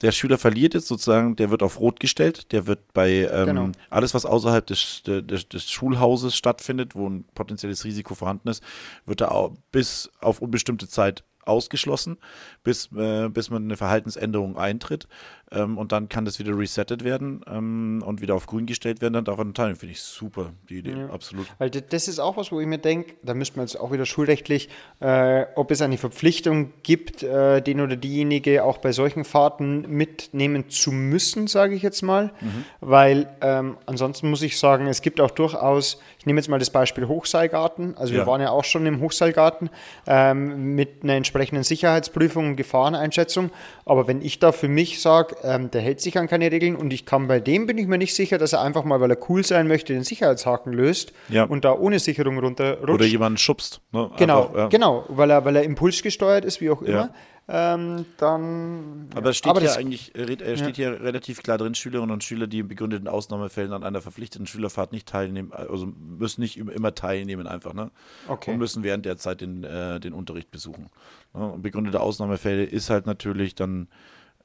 [0.00, 3.68] der Schüler verliert jetzt sozusagen, der wird auf Rot gestellt, der wird bei ähm, Genau.
[3.90, 8.60] alles, was außerhalb des, des, des Schulhauses stattfindet, wo ein potenzielles Risiko vorhanden ist,
[9.04, 12.18] wird er auch bis auf unbestimmte Zeit ausgeschlossen,
[12.62, 15.08] bis, äh, bis man eine Verhaltensänderung eintritt.
[15.52, 19.14] Ähm, und dann kann das wieder resettet werden ähm, und wieder auf grün gestellt werden.
[19.14, 19.76] Dann darf er einen Teil.
[19.76, 20.96] Finde ich super, die Idee.
[21.12, 21.46] Absolut.
[21.58, 24.06] Weil das ist auch was, wo ich mir denke, da müsste man jetzt auch wieder
[24.06, 24.68] schulrechtlich,
[25.00, 30.68] äh, ob es eine Verpflichtung gibt, äh, den oder diejenige auch bei solchen Fahrten mitnehmen
[30.68, 32.32] zu müssen, sage ich jetzt mal.
[32.80, 36.70] Weil ähm, ansonsten muss ich sagen, es gibt auch durchaus, ich nehme jetzt mal das
[36.70, 38.26] Beispiel Hochseilgarten, also wir Ja.
[38.26, 39.70] waren ja auch schon im Hochseilgarten
[40.08, 43.50] ähm, mit einer entsprechenden Sicherheitsprüfung und Gefahreneinschätzung.
[43.84, 46.92] Aber wenn ich da für mich sage, ähm, der hält sich an keine Regeln und
[46.92, 49.18] ich kann bei dem, bin ich mir nicht sicher, dass er einfach mal, weil er
[49.30, 51.44] cool sein möchte, den Sicherheitshaken löst Ja.
[51.44, 52.88] und da ohne Sicherung runterrutscht.
[52.88, 53.80] Oder jemanden schubst.
[53.92, 54.10] Ne?
[54.18, 54.66] Genau, Einfach, ja.
[54.68, 56.88] genau, weil er, weil er impulsgesteuert ist, wie auch Ja.
[56.88, 57.10] immer.
[57.48, 59.08] Ähm, dann.
[59.14, 62.10] Aber es steht aber hier das- eigentlich äh, äh, steht hier relativ klar drin, Schülerinnen
[62.10, 66.56] und Schüler, die in begründeten Ausnahmefällen an einer verpflichteten Schülerfahrt nicht teilnehmen, also müssen nicht
[66.58, 67.92] im- immer teilnehmen einfach, ne?
[68.26, 68.50] Okay.
[68.50, 70.90] Und müssen während der Zeit den, äh, den Unterricht besuchen.
[71.34, 71.52] Ne?
[71.52, 73.86] Und begründete Ausnahmefälle ist halt natürlich dann,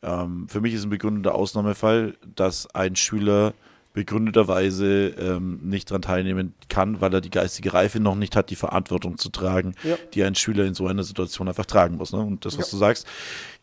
[0.04, 3.54] ähm, für mich ist ein begründeter Ausnahmefall, dass ein Schüler
[3.93, 8.56] begründeterweise ähm, nicht daran teilnehmen kann, weil er die geistige Reife noch nicht hat, die
[8.56, 9.95] Verantwortung zu tragen, Ja.
[10.14, 12.14] die ein Schüler in so einer Situation einfach tragen muss.
[12.14, 12.20] Ne?
[12.20, 12.72] Und das, was Ja.
[12.72, 13.08] du sagst,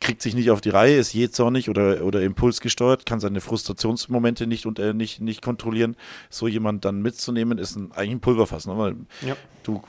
[0.01, 4.67] kriegt sich nicht auf die Reihe, ist jähzornig oder, oder impulsgesteuert, kann seine Frustrationsmomente nicht,
[4.67, 5.97] und, äh, nicht, nicht kontrollieren.
[6.31, 8.67] So jemand dann mitzunehmen, ist ein, eigentlich ein Pulverfass.
[8.67, 8.77] Ne?
[8.79, 9.37] Weil Ja.
[9.63, 9.83] du,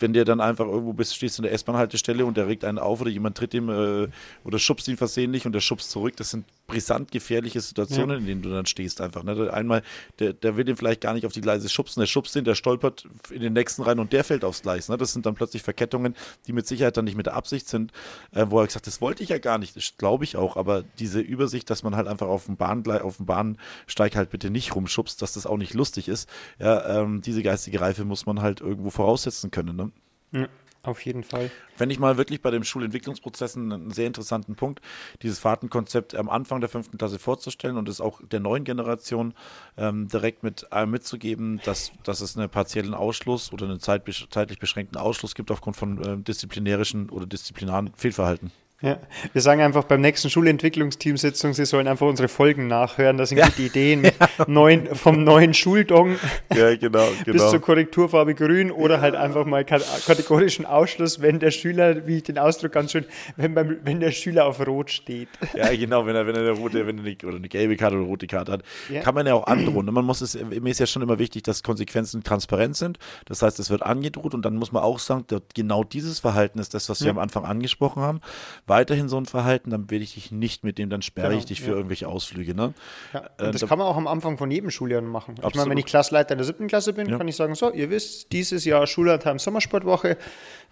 [0.00, 3.00] wenn der dann einfach irgendwo bist, stehst in der S-Bahn-Haltestelle und der regt einen auf
[3.00, 4.08] oder jemand tritt ihm äh,
[4.44, 8.16] oder schubst ihn versehentlich und der schubst zurück, das sind brisant gefährliche Situationen, Ja.
[8.18, 9.22] in denen du dann stehst einfach.
[9.22, 9.50] Ne?
[9.52, 9.82] Einmal,
[10.18, 12.54] der, der will den vielleicht gar nicht auf die Gleise schubsen, der schubst ihn, der
[12.54, 14.88] stolpert in den nächsten rein und der fällt aufs Gleis.
[14.88, 14.98] Ne?
[14.98, 16.14] Das sind dann plötzlich Verkettungen,
[16.46, 17.92] die mit Sicherheit dann nicht mit der Absicht sind,
[18.32, 20.84] äh, wo er gesagt das wollte ich ja gar nicht, das glaube ich auch, aber
[20.98, 24.74] diese Übersicht, dass man halt einfach auf dem, Bahngle auf dem Bahnsteig halt bitte nicht
[24.74, 26.28] rumschubst, dass das auch nicht lustig ist,
[26.58, 29.76] ja, ähm, diese geistige Reife muss man halt irgendwo voraussetzen können.
[29.76, 29.87] Ne?
[30.32, 30.48] Ja,
[30.82, 31.50] auf jeden Fall.
[31.76, 34.80] Wenn ich mal wirklich bei dem Schulentwicklungsprozessen einen sehr interessanten Punkt,
[35.22, 39.34] dieses Fahrtenkonzept am Anfang der fünften Klasse vorzustellen und es auch der neuen Generation
[39.76, 44.98] ähm, direkt mit äh, mitzugeben, dass, dass es einen partiellen Ausschluss oder einen zeitlich beschränkten
[44.98, 48.52] Ausschluss gibt aufgrund von äh, disziplinärischen oder disziplinaren Fehlverhalten.
[48.80, 48.98] Ja,
[49.32, 53.16] wir sagen einfach beim nächsten Schulentwicklungsteamsitzung, sie sollen einfach unsere Folgen nachhören.
[53.18, 54.14] Da sind gute Ideen mit
[54.46, 56.14] neuen, vom neuen Schuldong
[56.54, 61.50] Ja, genau, bis zur Korrekturfarbe grün oder halt einfach mal ka- kategorischen Ausschluss, wenn der
[61.50, 63.04] Schüler, wie ich den Ausdruck ganz schön,
[63.36, 65.28] wenn, beim, wenn der Schüler auf Rot steht.
[65.56, 67.96] Ja, genau, wenn er, wenn er eine rote, wenn er eine, oder eine gelbe Karte
[67.96, 69.00] oder eine rote Karte hat, Ja.
[69.00, 69.86] kann man ja auch androhen.
[69.92, 73.00] Man muss es, mir ist ja schon immer wichtig, dass Konsequenzen transparent sind.
[73.24, 75.24] Das heißt, es wird angedroht und dann muss man auch sagen,
[75.54, 77.12] genau dieses Verhalten ist das, was wir Ja.
[77.14, 78.20] am Anfang angesprochen haben.
[78.68, 81.46] Weiterhin so ein Verhalten, dann will ich dich nicht mit dem, dann sperre Genau, ich
[81.46, 81.76] dich für ja.
[81.76, 82.54] irgendwelche Ausflüge.
[82.54, 82.74] Ne?
[83.12, 85.32] Ja, Äh, das da- kann man auch am Anfang von jedem Schuljahr machen.
[85.34, 85.70] Ich meine, Absolut.
[85.70, 87.18] wenn ich Klassleiter in der siebten Klasse bin, Ja.
[87.18, 90.16] kann ich sagen, so, ihr wisst, dieses Jahr Schullandheim Sommersportwoche,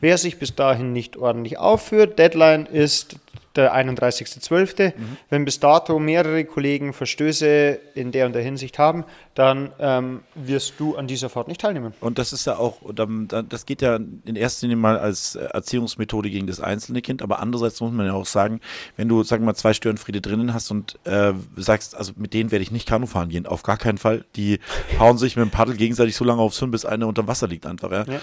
[0.00, 3.16] wer sich bis dahin nicht ordentlich aufführt, Deadline ist
[3.56, 4.96] der 31.12.
[4.96, 5.16] Mhm.
[5.30, 9.04] Wenn bis dato mehrere Kollegen Verstöße in der und der Hinsicht haben,
[9.34, 11.92] dann ähm, wirst du an dieser Fahrt nicht teilnehmen.
[12.00, 12.78] Und das ist ja auch,
[13.48, 17.80] das geht ja in erster Linie mal als Erziehungsmethode gegen das einzelne Kind, aber andererseits
[17.80, 18.60] muss man ja auch sagen,
[18.96, 22.50] wenn du, sagen wir mal, zwei Störenfriede drinnen hast und äh, sagst, also mit denen
[22.50, 24.24] werde ich nicht Kanu fahren gehen, auf gar keinen Fall.
[24.36, 24.60] Die
[24.98, 27.66] hauen sich mit dem Paddel gegenseitig so lange aufs Hirn, bis einer unter Wasser liegt
[27.66, 27.90] einfach.
[27.90, 28.04] Ja?
[28.04, 28.20] Ja.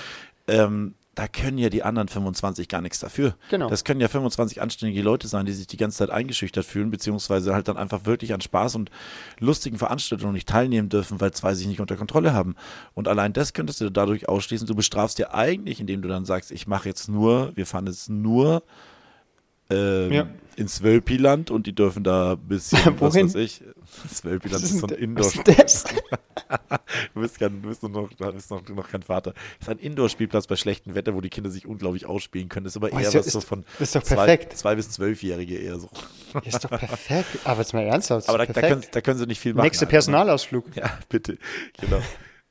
[0.48, 3.36] Ähm, da können ja die anderen 25 gar nichts dafür.
[3.50, 3.70] Genau.
[3.70, 7.54] Das können ja 25 anständige Leute sein, die sich die ganze Zeit eingeschüchtert fühlen, beziehungsweise
[7.54, 8.90] halt dann einfach wirklich an Spaß und
[9.40, 12.56] lustigen Veranstaltungen nicht teilnehmen dürfen, weil zwei sich nicht unter Kontrolle haben.
[12.96, 14.66] Und allein das könntest du dadurch ausschließen.
[14.66, 18.10] Du bestrafst ja eigentlich, indem du dann sagst, ich mache jetzt nur, wir fahren jetzt
[18.10, 18.64] nur
[19.70, 20.28] ähm, Ja.
[20.56, 23.62] Ins Wölpiland und die dürfen da ein bisschen, was weiß ich,
[24.04, 25.84] das Wölpiland ist so ein Indoor was?
[27.14, 29.34] Du bist, kein, du bist, noch, bist noch, noch kein Vater.
[29.60, 32.66] Das ist ein Indoor-Spielplatz bei schlechtem Wetter, wo die Kinder sich unglaublich ausspielen können.
[32.66, 34.58] Das ist aber Oh, eher ist was so von ist doch zwei, perfekt.
[34.58, 35.90] zwei bis zwölfjährige eher so.
[36.44, 37.40] Ist doch perfekt.
[37.44, 38.30] Aber jetzt mal ernsthaft.
[38.30, 39.66] Aber da, da, können, da können sie nicht viel machen.
[39.66, 39.92] Nächster ne?
[39.92, 40.76] Personalausflug.
[40.76, 41.38] Ja, bitte.
[41.80, 42.02] Genau.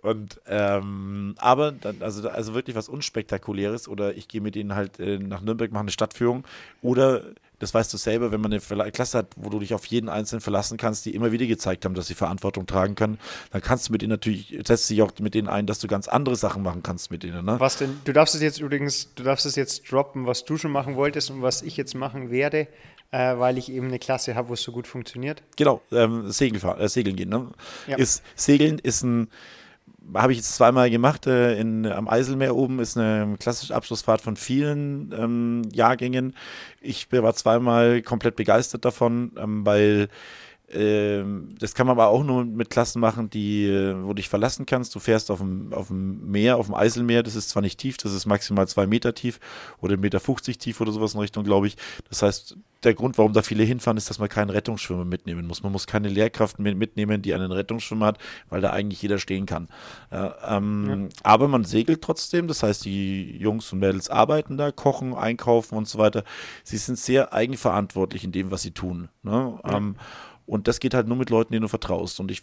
[0.02, 4.98] Und ähm, aber dann, also, also wirklich was Unspektakuläres oder ich gehe mit ihnen halt
[4.98, 6.44] äh, nach Nürnberg, mache eine Stadtführung
[6.82, 7.22] oder
[7.62, 10.40] das weißt du selber, wenn man eine Klasse hat, wo du dich auf jeden Einzelnen
[10.40, 13.20] verlassen kannst, die immer wieder gezeigt haben, dass sie Verantwortung tragen können,
[13.52, 16.08] dann kannst du mit ihnen natürlich, setzt dich auch mit denen ein, dass du ganz
[16.08, 17.44] andere Sachen machen kannst mit ihnen.
[17.44, 17.60] Ne?
[17.60, 18.00] Was denn?
[18.04, 21.30] Du darfst es jetzt übrigens, du darfst es jetzt droppen, was du schon machen wolltest
[21.30, 22.66] und was ich jetzt machen werde,
[23.12, 25.44] äh, weil ich eben eine Klasse habe, wo es so gut funktioniert.
[25.56, 27.28] Genau, ähm, Segelfahr äh, Segeln gehen.
[27.28, 27.46] Ne?
[27.86, 27.96] Ja.
[27.96, 29.28] Ist, Segeln ist ein,
[30.14, 34.36] habe ich jetzt zweimal gemacht, äh, in, am Eiselmeer oben ist eine klassische Abschlussfahrt von
[34.36, 36.34] vielen ähm, Jahrgängen.
[36.80, 40.08] Ich war zweimal komplett begeistert davon, ähm, weil
[41.58, 44.64] das kann man aber auch nur mit Klassen machen, die, äh, wo du dich verlassen
[44.66, 44.94] kannst.
[44.94, 47.22] Du fährst auf dem, auf dem Meer, auf dem Eiselmeer.
[47.22, 49.38] Das ist zwar nicht tief, das ist maximal zwei Meter tief
[49.80, 51.76] oder 1,50 Meter tief oder sowas in Richtung, glaube ich.
[52.08, 55.62] Das heißt, der Grund, warum da viele hinfahren, ist, dass man keinen Rettungsschwimmer mitnehmen muss.
[55.62, 58.18] Man muss keine Lehrkraft mit- mitnehmen, die einen Rettungsschwimmer hat,
[58.48, 59.68] weil da eigentlich jeder stehen kann.
[60.10, 62.48] Ja, ähm, Aber man segelt trotzdem.
[62.48, 66.24] Das heißt, die Jungs und Mädels arbeiten da, kochen, einkaufen und so weiter.
[66.64, 69.08] Sie sind sehr eigenverantwortlich in dem, was sie tun.
[69.22, 69.60] Ne?
[69.64, 69.96] Ähm,
[70.46, 72.20] und das geht halt nur mit Leuten, denen du vertraust.
[72.20, 72.42] Und ich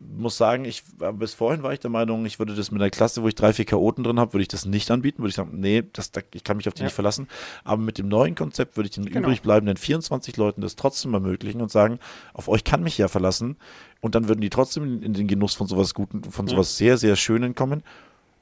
[0.00, 0.82] muss sagen, ich
[1.14, 3.52] bis vorhin war ich der Meinung, ich würde das mit einer Klasse, wo ich drei,
[3.52, 5.18] vier Chaoten drin habe, würde ich das nicht anbieten.
[5.22, 6.86] Würde ich sagen, nee, das, da, ich kann mich auf die Ja.
[6.86, 7.28] nicht verlassen.
[7.62, 9.20] Aber mit dem neuen Konzept würde ich den Genau.
[9.20, 11.98] übrig bleibenden 24 Leuten das trotzdem ermöglichen und sagen,
[12.32, 13.56] auf euch kann mich ja verlassen.
[14.00, 17.16] Und dann würden die trotzdem in, den Genuss von sowas Guten, von sowas sehr, sehr
[17.16, 17.82] Schönen kommen.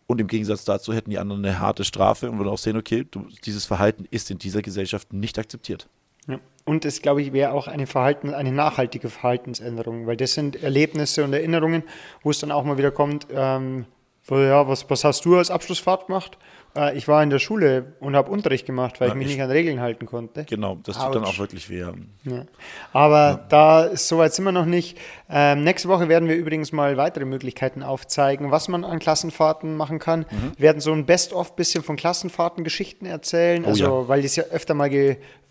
[0.07, 3.07] Und im Gegensatz dazu hätten die anderen eine harte Strafe und würden auch sehen, okay,
[3.09, 5.89] du, dieses Verhalten ist in dieser Gesellschaft nicht akzeptiert.
[6.29, 6.39] Ja.
[6.65, 11.25] Und es, glaube ich, wäre auch eine, Verhalten, eine nachhaltige Verhaltensänderung, weil das sind Erlebnisse
[11.25, 11.83] und Erinnerungen,
[12.23, 13.87] wo es dann auch mal wieder kommt, ähm,
[14.25, 16.39] so, ja, was, was hast du als Abschlussfahrt gemacht?
[16.77, 19.35] Äh, ich war in der Schule und habe Unterricht gemacht, weil Ja, ich mich ich-
[19.35, 20.45] nicht an Regeln halten konnte.
[20.45, 21.81] Genau, das tut dann auch wirklich weh.
[21.81, 22.45] Ja.
[22.93, 24.97] Aber da ist soweit sind wir noch nicht.
[25.29, 29.99] Ähm, nächste Woche werden wir übrigens mal weitere Möglichkeiten aufzeigen, was man an Klassenfahrten machen
[29.99, 30.21] kann.
[30.31, 30.53] Mhm.
[30.57, 34.45] Wir werden so ein Best-of bisschen von Klassenfahrten Geschichten erzählen, Oh also weil das ja
[34.45, 34.89] öfter mal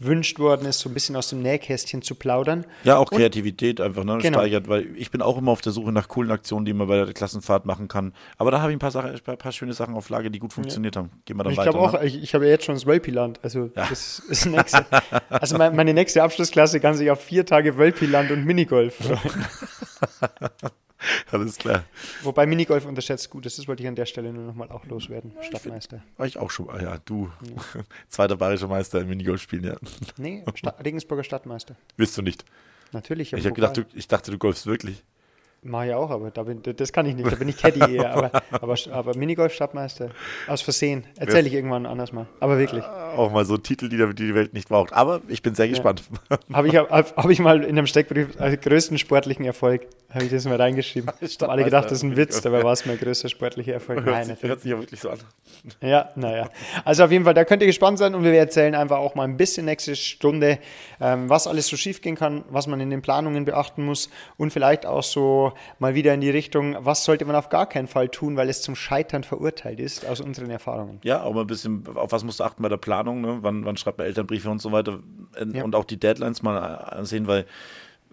[0.01, 2.65] gewünscht worden ist, so ein bisschen aus dem Nähkästchen zu plaudern.
[2.83, 4.17] Ja, auch Kreativität einfach, ne?
[4.17, 4.39] Genau.
[4.39, 7.03] Steigert, weil ich bin auch immer auf der Suche nach coolen Aktionen, die man bei
[7.05, 8.13] der Klassenfahrt machen kann.
[8.37, 10.53] Aber da habe ich ein paar, Sachen, ein paar schöne Sachen auf Lage, die gut
[10.53, 11.11] funktioniert haben.
[11.25, 11.75] Gehen wir dann Ich weiter.
[11.75, 12.05] auch, ne?
[12.05, 13.39] ich, ich habe ja jetzt schon das Wölpiland.
[13.43, 14.85] Also das ist nächste.
[15.29, 19.45] Also mein, meine nächste Abschlussklasse kann sich auf vier Tage Wölpiland und Minigolf freuen.
[21.31, 21.83] Alles klar.
[22.23, 25.31] Wobei Minigolf unterschätzt gut ist, das wollte ich an der Stelle nur nochmal auch loswerden.
[25.41, 26.03] Stadtmeister.
[26.17, 26.69] War ich auch schon.
[26.69, 27.29] Ah ja, du.
[28.09, 29.75] Zweiter bayerischer Meister im Minigolf spielen, ja.
[30.17, 31.75] Nee, Sta Regensburger Stadtmeister.
[31.97, 32.45] Wirst du nicht.
[32.91, 33.33] Natürlich.
[33.33, 35.03] Ich, gedacht, du, ich dachte, du golfst wirklich.
[35.63, 37.31] Mach ich auch, aber da bin, das kann ich nicht.
[37.31, 38.15] Da bin ich Caddy eher.
[38.15, 40.09] Aber, aber, aber Minigolf-Stadtmeister.
[40.47, 41.03] Aus Versehen.
[41.15, 42.25] Erzähle ich irgendwann anders mal.
[42.39, 42.83] Aber wirklich.
[42.83, 44.91] Auch mal so Titel, die die die Welt nicht braucht.
[44.91, 46.01] Aber ich bin sehr gespannt.
[46.51, 50.31] Habe ich, hab, hab ich mal in einem Steckbrief als größten sportlichen Erfolg, habe ich
[50.31, 51.09] das mal reingeschrieben.
[51.41, 54.05] Haben alle gedacht, das ist ein Witz, dabei war es mein größter sportlicher Erfolg.
[54.05, 55.19] Nein, hört, sich, hört sich ja wirklich so an.
[55.81, 56.49] Ja, naja.
[56.85, 59.23] Also auf jeden Fall, da könnt ihr gespannt sein und wir erzählen einfach auch mal
[59.23, 60.59] ein bisschen nächste Stunde,
[60.99, 64.51] ähm, was alles so schief gehen kann, was man in den Planungen beachten muss und
[64.51, 68.09] vielleicht auch so mal wieder in die Richtung, was sollte man auf gar keinen Fall
[68.09, 70.99] tun, weil es zum Scheitern verurteilt ist, aus unseren Erfahrungen.
[71.03, 73.39] Ja, auch mal ein bisschen, auf was musst du achten bei der Planung, ne?
[73.41, 74.99] wann, wann schreibt man Elternbriefe und so weiter.
[75.39, 75.63] Und Ja.
[75.63, 77.45] und auch die Deadlines mal ansehen, weil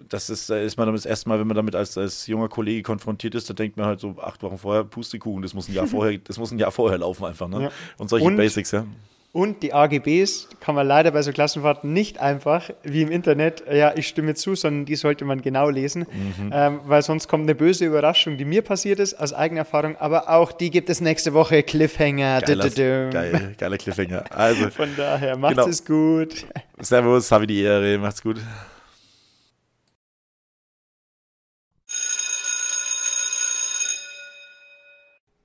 [0.09, 2.83] das ist, da ist man das erste Mal, wenn man damit als, als junger Kollege
[2.83, 5.87] konfrontiert ist, da denkt man halt so acht Wochen vorher, Pustekuchen, das muss ein Jahr
[5.89, 7.49] vorher, das muss ein Jahr vorher laufen einfach.
[7.49, 7.63] Ne?
[7.65, 7.71] Ja.
[7.99, 8.85] Und solche Und- Basics, ja.
[9.31, 13.93] Und die AGBs kann man leider bei so Klassenfahrten nicht einfach wie im Internet, ja,
[13.95, 16.51] ich stimme zu, sondern die sollte man genau lesen, Mhm.
[16.51, 20.31] ähm, weil sonst kommt eine böse Überraschung, die mir passiert ist, aus eigener Erfahrung, aber
[20.31, 22.41] auch die gibt es nächste Woche, Cliffhanger.
[22.41, 22.71] Geiler,
[23.11, 24.25] geil, geiler Cliffhanger.
[24.31, 25.69] Also, Von daher, macht Genau.
[25.69, 26.47] es gut.
[26.81, 28.39] Servus, habe die Ehre, macht's gut.